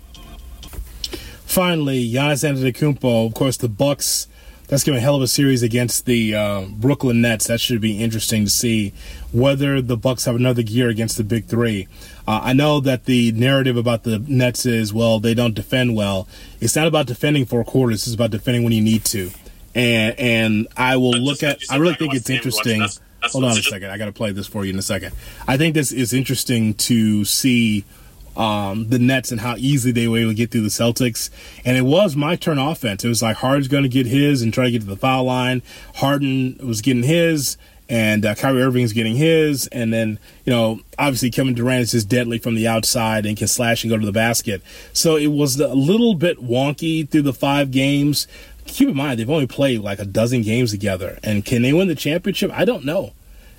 Finally, 1.45 2.09
Giannis 2.09 2.49
Antetokounmpo, 2.49 3.27
of 3.27 3.35
course, 3.35 3.57
the 3.57 3.69
Bucks 3.69 4.29
that's 4.71 4.85
going 4.85 4.95
to 4.95 4.99
be 4.99 4.99
a 4.99 5.01
hell 5.03 5.17
of 5.17 5.23
a 5.23 5.27
series 5.29 5.63
against 5.63 6.07
the 6.07 6.35
uh, 6.35 6.63
Brooklyn 6.71 7.21
Nets. 7.21 7.49
That 7.49 7.61
should 7.61 7.81
be 7.81 8.03
interesting 8.03 8.45
to 8.45 8.51
see 8.51 8.93
whether 9.33 9.83
the 9.83 9.97
Bucks 9.97 10.25
have 10.25 10.37
another 10.37 10.63
gear 10.63 10.89
against 10.89 11.17
the 11.19 11.25
Big 11.25 11.47
Three. 11.47 11.89
Uh, 12.27 12.41
I 12.43 12.53
know 12.53 12.81
that 12.81 13.05
the 13.05 13.33
narrative 13.33 13.77
about 13.77 14.05
the 14.05 14.21
Nets 14.21 14.65
is 14.65 14.95
well, 14.95 15.21
they 15.21 15.35
don't 15.35 15.55
defend 15.55 15.97
well. 15.97 16.29
It's 16.61 16.77
not 16.77 16.87
about 16.87 17.07
defending 17.07 17.45
four 17.45 17.65
quarters. 17.65 18.07
It's 18.07 18.15
about 18.15 18.31
defending 18.31 18.63
when 18.65 18.73
you 18.73 18.83
need 18.83 19.05
to. 19.07 19.31
And 19.75 20.19
and 20.19 20.69
I 20.77 20.97
will 20.97 21.13
But 21.13 21.21
look 21.21 21.43
at. 21.43 21.49
like 21.49 21.61
you 21.63 21.67
said, 21.67 21.75
I 21.75 21.79
really 21.79 21.95
think 21.95 22.15
it's 22.15 22.25
the 22.27 22.33
game, 22.35 22.39
watch- 22.39 22.47
interesting. 22.47 22.79
that's- 22.81 23.01
that's 23.23 23.35
Hold 23.35 23.45
on 23.45 23.51
a 23.51 23.63
second. 23.63 23.91
I 23.91 23.99
got 23.99 24.07
to 24.07 24.13
play 24.13 24.33
this 24.33 24.47
for 24.47 24.65
you 24.65 24.73
in 24.73 24.79
a 24.79 24.83
second. 24.83 25.13
I 25.47 25.59
think 25.59 25.75
this 25.75 25.93
is 25.93 26.15
interesting 26.15 26.73
to 26.75 27.27
see 27.27 27.85
um, 28.37 28.89
the 28.89 28.99
Nets 28.99 29.33
and 29.33 29.41
how 29.41 29.57
easily 29.57 29.93
they 29.93 30.09
were 30.09 30.19
able 30.19 30.31
to 30.31 30.35
get 30.35 30.51
through 30.51 30.63
the 30.63 30.69
Celtics. 30.69 31.31
And 31.65 31.77
it 31.77 31.83
was 31.83 32.17
my 32.17 32.37
turn 32.37 32.59
offense. 32.59 33.05
It 33.05 33.09
was 33.09 33.23
like 33.23 33.37
Harden's 33.37 33.69
going 33.69 33.83
to 33.83 33.89
get 33.89 34.07
his 34.07 34.43
and 34.43 34.53
try 34.53 34.67
to 34.67 34.71
get 34.71 34.83
to 34.83 34.87
the 34.87 34.97
foul 34.97 35.25
line. 35.25 35.63
Harden 35.97 36.59
was 36.63 36.81
getting 36.81 37.03
his, 37.03 37.57
and 37.89 38.25
uh, 38.25 38.37
Kyrie 38.37 38.63
Irving's 38.63 38.93
getting 38.93 39.17
his. 39.17 39.67
And 39.69 39.93
then, 39.93 40.19
you 40.45 40.53
know, 40.53 40.81
obviously 40.99 41.31
Kevin 41.31 41.55
Durant 41.55 41.83
is 41.83 41.91
just 41.91 42.09
deadly 42.09 42.39
from 42.39 42.55
the 42.55 42.69
outside 42.69 43.27
and 43.27 43.37
can 43.37 43.49
slash 43.49 43.83
and 43.83 43.91
go 43.91 43.99
to 43.99 44.07
the 44.07 44.13
basket. 44.13 44.63
So 44.93 45.17
it 45.17 45.27
was 45.29 45.59
a 45.59 45.75
little 45.75 46.15
bit 46.15 46.39
wonky 46.39 47.09
through 47.09 47.23
the 47.23 47.33
five 47.33 47.71
games. 47.73 48.29
Keep 48.67 48.91
in 48.91 48.97
mind, 48.97 49.19
they've 49.19 49.29
only 49.29 49.49
played 49.49 49.81
like 49.81 49.99
a 49.99 50.05
dozen 50.05 50.43
games 50.43 50.71
together. 50.71 51.19
And 51.25 51.45
can 51.45 51.63
they 51.63 51.73
win 51.73 51.89
the 51.89 51.97
championship? 51.97 52.53
I 52.55 52.65
don't 52.65 52.85
know. 52.85 53.13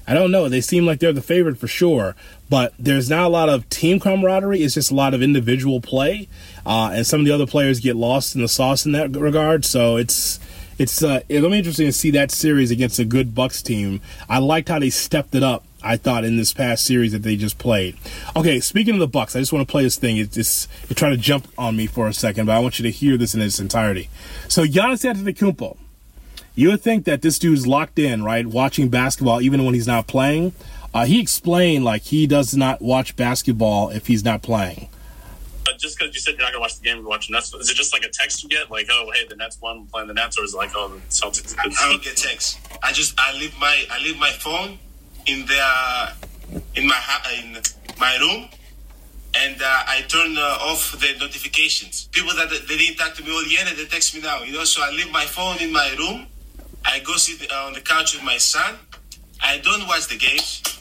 I 0.07 0.13
don't 0.13 0.31
know. 0.31 0.49
They 0.49 0.61
seem 0.61 0.85
like 0.85 0.99
they're 0.99 1.13
the 1.13 1.21
favorite 1.21 1.57
for 1.57 1.67
sure, 1.67 2.15
but 2.51 2.73
there's 2.77 3.09
not 3.09 3.23
a 3.23 3.29
lot 3.29 3.47
of 3.47 3.67
team 3.69 3.97
camaraderie. 3.97 4.61
It's 4.61 4.73
just 4.73 4.91
a 4.91 4.93
lot 4.93 5.13
of 5.13 5.23
individual 5.23 5.79
play, 5.79 6.27
uh, 6.65 6.91
and 6.93 7.07
some 7.07 7.21
of 7.21 7.25
the 7.25 7.31
other 7.31 7.47
players 7.47 7.79
get 7.79 7.95
lost 7.95 8.35
in 8.35 8.41
the 8.41 8.49
sauce 8.49 8.85
in 8.85 8.91
that 8.91 9.15
regard. 9.15 9.63
So 9.63 9.95
it's 9.95 10.37
it's 10.77 11.01
uh, 11.01 11.21
it'll 11.29 11.49
be 11.49 11.59
interesting 11.59 11.85
to 11.85 11.93
see 11.93 12.11
that 12.11 12.29
series 12.29 12.69
against 12.69 12.99
a 12.99 13.05
good 13.05 13.33
Bucks 13.33 13.61
team. 13.61 14.01
I 14.27 14.39
liked 14.39 14.67
how 14.67 14.79
they 14.79 14.89
stepped 14.89 15.33
it 15.33 15.43
up. 15.43 15.63
I 15.81 15.95
thought 15.95 16.25
in 16.25 16.35
this 16.35 16.51
past 16.51 16.83
series 16.83 17.13
that 17.13 17.23
they 17.23 17.37
just 17.37 17.57
played. 17.57 17.95
Okay, 18.35 18.59
speaking 18.59 18.95
of 18.95 18.99
the 18.99 19.07
Bucks, 19.07 19.33
I 19.33 19.39
just 19.39 19.53
want 19.53 19.65
to 19.65 19.71
play 19.71 19.83
this 19.83 19.95
thing. 19.95 20.17
It's 20.17 20.67
it 20.89 20.97
trying 20.97 21.13
to 21.13 21.17
jump 21.17 21.47
on 21.57 21.77
me 21.77 21.87
for 21.87 22.09
a 22.09 22.13
second, 22.13 22.47
but 22.47 22.55
I 22.57 22.59
want 22.59 22.79
you 22.79 22.83
to 22.83 22.91
hear 22.91 23.15
this 23.15 23.33
in 23.33 23.39
its 23.39 23.61
entirety. 23.61 24.09
So 24.49 24.65
Giannis 24.65 25.09
Antetokounmpo. 25.09 25.77
You 26.53 26.71
would 26.71 26.81
think 26.81 27.05
that 27.05 27.21
this 27.21 27.39
dude's 27.39 27.65
locked 27.65 27.97
in, 27.97 28.23
right? 28.23 28.45
Watching 28.45 28.89
basketball 28.89 29.41
even 29.41 29.63
when 29.63 29.73
he's 29.73 29.87
not 29.87 30.05
playing. 30.05 30.51
Uh, 30.93 31.05
he 31.05 31.21
explained 31.21 31.85
like 31.85 32.01
he 32.03 32.27
does 32.27 32.55
not 32.55 32.81
watch 32.81 33.15
basketball 33.15 33.89
if 33.89 34.07
he's 34.07 34.25
not 34.25 34.41
playing. 34.41 34.89
But 35.63 35.77
just 35.77 35.97
because 35.97 36.13
you 36.13 36.19
said 36.19 36.31
you're 36.31 36.41
not 36.41 36.51
gonna 36.51 36.61
watch 36.61 36.77
the 36.77 36.83
game, 36.83 36.97
you're 36.97 37.07
watching 37.07 37.33
Nets. 37.33 37.53
Is 37.53 37.69
it 37.69 37.75
just 37.75 37.93
like 37.93 38.03
a 38.03 38.09
text 38.09 38.43
you 38.43 38.49
get, 38.49 38.69
like, 38.69 38.87
oh, 38.91 39.11
hey, 39.13 39.25
the 39.27 39.35
Nets 39.35 39.59
won, 39.61 39.81
we're 39.81 39.87
playing 39.87 40.07
the 40.07 40.13
Nets, 40.13 40.37
or 40.37 40.43
is 40.43 40.53
it 40.53 40.57
like, 40.57 40.71
oh, 40.75 40.89
the 40.89 40.99
Celtics? 41.09 41.55
I, 41.57 41.85
I 41.85 41.89
don't 41.89 42.03
get 42.03 42.17
texts. 42.17 42.57
I 42.83 42.91
just 42.91 43.13
I 43.19 43.33
leave 43.33 43.57
my 43.59 43.85
I 43.89 43.99
leave 44.03 44.17
my 44.17 44.31
phone 44.31 44.79
in 45.27 45.45
the 45.45 46.13
in 46.75 46.87
my 46.87 46.99
in 47.41 47.61
my 47.99 48.17
room, 48.17 48.49
and 49.37 49.61
uh, 49.61 49.83
I 49.87 50.01
turn 50.07 50.37
uh, 50.37 50.57
off 50.61 50.91
the 50.99 51.15
notifications. 51.19 52.09
People 52.11 52.33
that 52.35 52.49
they 52.49 52.77
didn't 52.77 52.97
talk 52.97 53.13
to 53.15 53.23
me 53.23 53.31
all 53.31 53.45
year, 53.45 53.61
they 53.63 53.85
text 53.85 54.13
me 54.15 54.21
now. 54.21 54.41
You 54.43 54.53
know, 54.53 54.63
so 54.63 54.81
I 54.83 54.89
leave 54.91 55.11
my 55.11 55.25
phone 55.25 55.59
in 55.59 55.71
my 55.71 55.95
room. 55.97 56.27
I 56.83 56.99
go 56.99 57.15
sit 57.15 57.49
uh, 57.49 57.67
on 57.67 57.73
the 57.73 57.81
couch 57.81 58.15
with 58.15 58.23
my 58.23 58.37
son. 58.37 58.75
I 59.39 59.59
don't 59.59 59.87
watch 59.87 60.07
the 60.07 60.17
games. 60.17 60.80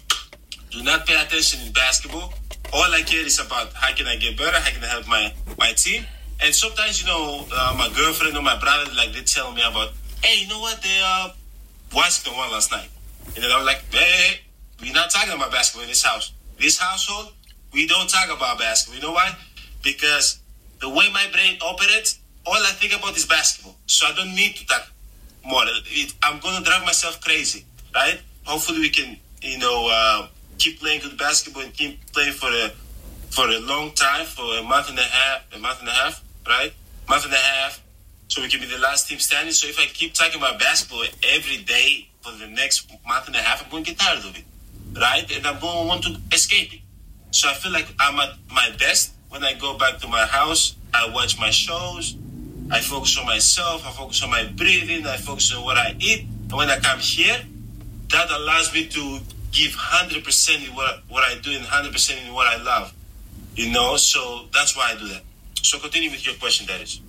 Do 0.81 0.87
not 0.87 1.05
pay 1.05 1.13
attention 1.21 1.61
in 1.67 1.75
basketball. 1.75 2.33
All 2.73 2.91
I 2.95 3.03
care 3.03 3.27
is 3.27 3.39
about 3.39 3.71
how 3.75 3.95
can 3.95 4.07
I 4.07 4.17
get 4.17 4.39
better, 4.39 4.59
how 4.59 4.71
can 4.71 4.83
I 4.83 4.87
help 4.87 5.07
my 5.07 5.31
my 5.59 5.75
team. 5.75 6.07
And 6.43 6.55
sometimes, 6.55 7.03
you 7.03 7.07
know, 7.07 7.45
uh, 7.53 7.75
my 7.77 7.93
girlfriend 7.95 8.35
or 8.35 8.41
my 8.41 8.59
brother, 8.59 8.91
like, 8.97 9.13
they 9.13 9.21
tell 9.21 9.53
me 9.53 9.61
about, 9.61 9.91
hey, 10.25 10.41
you 10.41 10.49
know 10.49 10.59
what, 10.59 10.81
they 10.81 10.99
uh, 11.05 11.33
Washington 11.95 12.33
won 12.35 12.51
last 12.51 12.73
night. 12.73 12.89
And 13.35 13.45
then 13.45 13.51
I'm 13.53 13.67
like, 13.67 13.85
hey, 13.93 14.41
we're 14.81 14.95
not 14.95 15.11
talking 15.11 15.35
about 15.35 15.53
basketball 15.53 15.83
in 15.83 15.91
this 15.91 16.03
house. 16.03 16.33
This 16.59 16.79
household, 16.79 17.35
we 17.75 17.87
don't 17.87 18.09
talk 18.09 18.35
about 18.35 18.59
basketball. 18.59 18.97
You 18.97 19.07
know 19.07 19.13
why? 19.13 19.37
Because 19.83 20.41
the 20.81 20.89
way 20.89 21.13
my 21.13 21.27
brain 21.31 21.59
operates, 21.61 22.21
all 22.47 22.55
I 22.55 22.73
think 22.81 22.97
about 22.99 23.15
is 23.19 23.27
basketball. 23.27 23.77
So 23.85 24.07
I 24.07 24.15
don't 24.17 24.35
need 24.35 24.57
to 24.57 24.67
talk 24.67 24.91
more. 25.45 25.65
It, 25.67 26.15
I'm 26.23 26.41
going 26.41 26.57
to 26.57 26.65
drive 26.65 26.87
myself 26.87 27.21
crazy, 27.21 27.67
right? 27.95 28.19
Hopefully 28.45 28.81
we 28.81 28.89
can, 28.89 29.19
you 29.43 29.59
know, 29.59 29.91
uh, 29.93 30.29
keep 30.61 30.79
playing 30.79 31.01
good 31.01 31.19
basketball 31.19 31.63
and 31.63 31.73
keep 31.73 31.99
playing 32.13 32.35
for 32.35 32.49
a 32.49 32.71
for 33.31 33.47
a 33.49 33.59
long 33.61 33.93
time, 33.93 34.27
for 34.27 34.59
a 34.59 34.63
month 34.63 34.91
and 34.91 34.99
a 34.99 35.03
half, 35.03 35.43
a 35.55 35.59
month 35.59 35.81
and 35.81 35.89
a 35.89 35.93
half, 35.93 36.23
right? 36.47 36.73
Month 37.09 37.25
and 37.25 37.33
a 37.33 37.37
half, 37.37 37.81
so 38.29 38.43
we 38.43 38.49
can 38.49 38.61
be 38.61 38.67
the 38.67 38.79
last 38.79 39.09
team 39.09 39.19
standing. 39.19 39.53
So 39.53 39.69
if 39.69 39.79
I 39.79 39.87
keep 39.87 40.15
talking 40.15 40.39
about 40.41 40.59
basketball 40.59 41.05
every 41.25 41.59
day 41.59 42.09
for 42.21 42.33
the 42.33 42.47
next 42.49 42.91
month 43.07 43.27
and 43.29 43.37
a 43.37 43.39
half, 43.39 43.65
I'm 43.65 43.71
going 43.71 43.85
to 43.85 43.91
get 43.91 44.01
tired 44.01 44.19
of 44.19 44.37
it, 44.37 44.45
right? 45.01 45.25
And 45.35 45.47
I'm 45.47 45.61
going 45.61 45.83
to 45.83 45.89
want 45.89 46.03
to 46.05 46.17
escape 46.33 46.75
it. 46.75 46.81
So 47.31 47.49
I 47.49 47.55
feel 47.55 47.73
like 47.73 47.87
I'm 48.01 48.19
at 48.19 48.35
my 48.53 48.71
best 48.79 49.13
when 49.29 49.45
I 49.45 49.55
go 49.55 49.79
back 49.79 49.99
to 50.01 50.09
my 50.09 50.27
house. 50.27 50.77
I 50.93 51.09
watch 51.15 51.39
my 51.39 51.51
shows. 51.51 52.17
I 52.71 52.81
focus 52.81 53.17
on 53.19 53.27
myself. 53.27 53.87
I 53.87 53.93
focus 53.93 54.23
on 54.25 54.31
my 54.31 54.45
breathing. 54.57 55.07
I 55.07 55.17
focus 55.17 55.55
on 55.55 55.65
what 55.65 55.77
I 55.77 55.95
eat. 56.01 56.23
And 56.23 56.53
when 56.53 56.69
I 56.69 56.79
come 56.81 56.99
here, 56.99 57.41
that 58.11 58.31
allows 58.31 58.75
me 58.75 58.87
to 58.89 59.21
give 59.53 59.73
100% 59.73 60.69
in 60.69 60.75
what, 60.75 61.03
what 61.09 61.25
I 61.25 61.39
do 61.41 61.53
and 61.53 61.65
100% 61.65 62.27
in 62.27 62.35
what 62.35 62.47
I 62.47 62.63
love. 62.63 62.93
You 63.57 63.73
know, 63.73 63.97
so 63.97 64.47
that's 64.53 64.77
why 64.77 64.93
I 64.95 64.99
do 64.99 65.09
that. 65.09 65.23
So 65.63 65.79
continue 65.79 66.11
with 66.11 66.25
your 66.25 66.37
question, 66.37 66.67
Darius. 66.67 67.01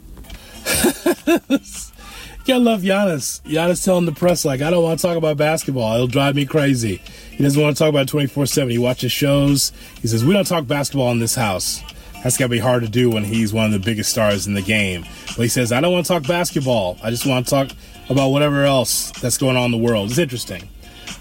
Yeah, 2.46 2.56
I 2.56 2.58
love 2.58 2.82
Giannis. 2.82 3.40
Giannis 3.44 3.86
telling 3.86 4.06
the 4.06 4.12
press 4.12 4.44
like, 4.44 4.62
I 4.62 4.72
don't 4.72 4.84
want 4.84 5.00
to 5.00 5.06
talk 5.06 5.16
about 5.16 5.38
basketball. 5.38 5.94
It'll 5.94 6.08
drive 6.08 6.36
me 6.36 6.48
crazy. 6.48 6.98
He 7.30 7.44
doesn't 7.44 7.62
want 7.62 7.78
to 7.78 7.84
talk 7.84 7.90
about 7.90 8.08
twenty 8.08 8.26
four 8.26 8.48
seven. 8.48 8.72
He 8.72 8.80
watches 8.80 9.12
shows. 9.12 9.72
He 10.02 10.08
says 10.08 10.26
we 10.26 10.34
don't 10.34 10.48
talk 10.48 10.66
basketball 10.66 11.12
in 11.12 11.20
this 11.20 11.36
house. 11.36 11.82
That's 12.24 12.38
got 12.38 12.46
to 12.46 12.50
be 12.50 12.58
hard 12.58 12.82
to 12.82 12.90
do 12.90 13.12
when 13.12 13.24
he's 13.24 13.54
one 13.54 13.66
of 13.68 13.72
the 13.72 13.80
biggest 13.80 14.10
stars 14.10 14.48
in 14.48 14.56
the 14.56 14.62
game. 14.62 15.06
But 15.28 15.44
he 15.44 15.48
says 15.50 15.72
I 15.72 15.82
don't 15.82 15.94
want 15.94 16.08
to 16.08 16.14
talk 16.14 16.28
basketball. 16.28 16.98
I 17.04 17.12
just 17.12 17.28
want 17.28 17.46
to 17.46 17.50
talk 17.52 17.70
about 18.10 18.30
whatever 18.30 18.64
else 18.64 19.12
that's 19.22 19.38
going 19.38 19.56
on 19.56 19.66
in 19.66 19.72
the 19.72 19.78
world. 19.78 20.10
It's 20.10 20.20
interesting. 20.20 20.68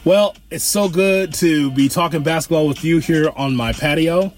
Well, 0.03 0.35
it's 0.51 0.65
so 0.65 0.89
good 0.89 1.35
to 1.35 1.71
be 1.73 1.91
talking 1.91 2.23
basketball 2.23 2.67
with 2.67 2.83
you 2.83 3.01
here 3.01 3.31
on 3.37 3.55
my 3.55 3.75
patio. 3.75 4.33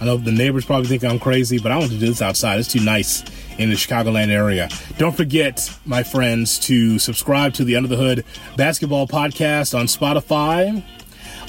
I 0.00 0.04
know 0.04 0.16
the 0.16 0.30
neighbors 0.30 0.64
probably 0.64 0.86
think 0.86 1.02
I'm 1.02 1.18
crazy, 1.18 1.58
but 1.58 1.72
I 1.72 1.76
want 1.76 1.90
to 1.90 1.98
do 1.98 2.06
this 2.06 2.22
outside. 2.22 2.60
It's 2.60 2.72
too 2.72 2.84
nice 2.84 3.24
in 3.58 3.68
the 3.68 3.74
Chicagoland 3.74 4.28
area. 4.28 4.68
Don't 4.96 5.16
forget, 5.16 5.76
my 5.84 6.04
friends, 6.04 6.60
to 6.60 7.00
subscribe 7.00 7.52
to 7.54 7.64
the 7.64 7.74
Under 7.74 7.88
the 7.88 7.96
Hood 7.96 8.24
Basketball 8.56 9.08
Podcast 9.08 9.76
on 9.76 9.86
Spotify. 9.86 10.84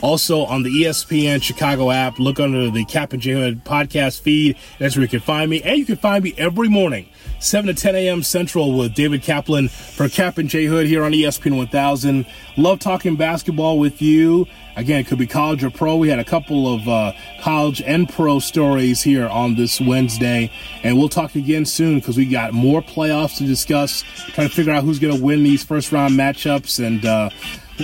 Also 0.02 0.46
on 0.46 0.64
the 0.64 0.70
ESPN 0.70 1.44
Chicago 1.44 1.92
app, 1.92 2.20
look 2.20 2.40
under 2.40 2.70
the 2.70 2.86
Kap 2.86 3.12
and 3.12 3.22
J 3.22 3.34
Hood 3.34 3.66
podcast 3.66 4.22
feed. 4.22 4.56
That's 4.80 4.96
where 4.96 5.04
you 5.04 5.10
can 5.10 5.20
find 5.20 5.50
me. 5.50 5.62
And 5.62 5.78
you 5.78 5.86
can 5.86 5.98
find 5.98 6.24
me 6.24 6.34
every 6.38 6.70
morning, 6.70 7.10
7 7.40 7.68
to 7.68 7.80
10 7.80 7.96
a.m. 7.96 8.24
Central 8.24 8.78
with 8.78 8.94
David 8.94 9.24
Kaplan 9.24 9.68
for 9.68 10.08
Kap 10.08 10.38
and 10.38 10.48
J 10.48 10.66
Hood 10.66 10.88
here 10.88 11.04
on 11.04 11.12
ESPN 11.12 11.58
1000. 11.58 12.26
Love 12.56 12.80
talking 12.80 13.18
basketball 13.18 13.78
with 13.78 14.02
you. 14.02 14.46
Again, 14.78 15.02
it 15.02 15.08
could 15.08 15.20
be 15.20 15.28
college 15.28 15.64
or 15.66 15.70
pro. 15.70 15.98
We 15.98 16.08
had 16.08 16.20
a 16.20 16.24
couple 16.24 16.74
of 16.74 16.88
uh, 16.88 17.12
college 17.42 17.82
and 17.82 18.08
pro 18.08 18.40
stories 18.40 19.02
here 19.02 19.28
on 19.28 19.56
this 19.56 19.82
Wednesday, 19.82 20.50
and 20.84 20.98
we'll 20.98 21.10
talk 21.10 21.36
again 21.36 21.66
soon 21.66 22.00
because 22.00 22.16
we 22.16 22.26
got 22.26 22.54
more 22.54 22.82
playoffs 22.82 23.38
to 23.40 23.46
discuss. 23.46 24.04
Trying 24.30 24.48
to 24.48 24.56
figure 24.56 24.72
out 24.72 24.86
who's 24.86 25.00
going 25.00 25.18
to 25.18 25.22
win 25.22 25.44
these 25.44 25.64
first 25.64 25.92
round 25.92 26.14
matchups, 26.14 26.86
and 26.86 27.06
uh, 27.06 27.30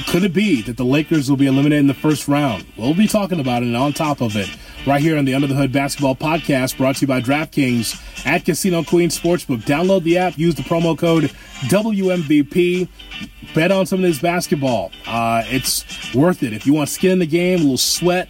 could 0.08 0.24
it 0.24 0.34
be 0.34 0.62
that 0.64 0.78
the 0.78 0.84
Lakers 0.84 1.30
will 1.30 1.38
be 1.38 1.48
eliminated 1.48 1.80
in 1.80 1.88
the 1.88 1.94
first 1.94 2.28
round? 2.28 2.66
We'll 2.78 2.94
be 2.94 3.08
talking 3.08 3.40
about 3.40 3.64
it 3.64 3.68
and 3.68 3.78
on 3.78 3.94
top 3.94 4.22
of 4.22 4.36
it 4.36 4.50
right 4.86 5.02
here 5.02 5.18
on 5.18 5.26
the 5.26 5.34
Under 5.34 5.48
the 5.48 5.56
Hood 5.56 5.72
Basketball 5.72 6.16
Podcast, 6.16 6.78
brought 6.78 6.98
to 6.98 7.02
you 7.02 7.08
by 7.08 7.22
DraftKings 7.22 8.26
at 8.26 8.46
Casino 8.46 8.84
Queen 8.84 9.10
Sportsbook. 9.10 9.64
Download 9.64 10.04
the 10.04 10.18
app, 10.18 10.38
use 10.38 10.56
the 10.56 10.64
promo 10.64 10.98
code 10.98 11.32
WMVP 11.70 12.88
bet 13.54 13.72
on 13.72 13.86
some 13.86 14.00
of 14.00 14.04
this 14.04 14.20
basketball. 14.20 14.92
Uh, 15.08 15.44
it's 15.46 16.14
worth 16.14 16.44
it. 16.44 16.54
If 16.54 16.68
you 16.68 16.74
want 16.74 16.90
skin 16.90 17.14
in 17.14 17.20
the 17.20 17.26
game, 17.26 17.60
a 17.60 17.62
little 17.62 17.78
sweat 17.78 18.28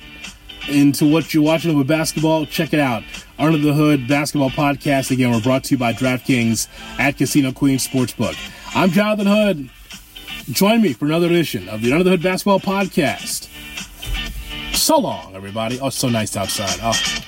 into 0.69 1.11
what 1.11 1.33
you're 1.33 1.43
watching 1.43 1.75
with 1.77 1.87
basketball, 1.87 2.45
check 2.45 2.73
it 2.73 2.79
out. 2.79 3.03
Under 3.37 3.57
the 3.57 3.73
Hood 3.73 4.07
Basketball 4.07 4.49
Podcast. 4.49 5.11
Again, 5.11 5.31
we're 5.31 5.41
brought 5.41 5.65
to 5.65 5.73
you 5.73 5.77
by 5.77 5.93
DraftKings 5.93 6.67
at 6.99 7.17
Casino 7.17 7.51
Queen 7.51 7.77
Sportsbook. 7.77 8.35
I'm 8.73 8.91
Jonathan 8.91 9.27
Hood. 9.27 9.69
Join 10.51 10.81
me 10.81 10.93
for 10.93 11.05
another 11.05 11.25
edition 11.25 11.67
of 11.69 11.81
the 11.81 11.91
Under 11.91 12.03
the 12.03 12.11
Hood 12.11 12.21
Basketball 12.21 12.59
Podcast. 12.59 13.49
So 14.75 14.99
long, 14.99 15.35
everybody. 15.35 15.79
Oh, 15.79 15.87
it's 15.87 15.97
so 15.97 16.07
nice 16.07 16.37
outside. 16.37 16.77
Oh. 16.83 17.24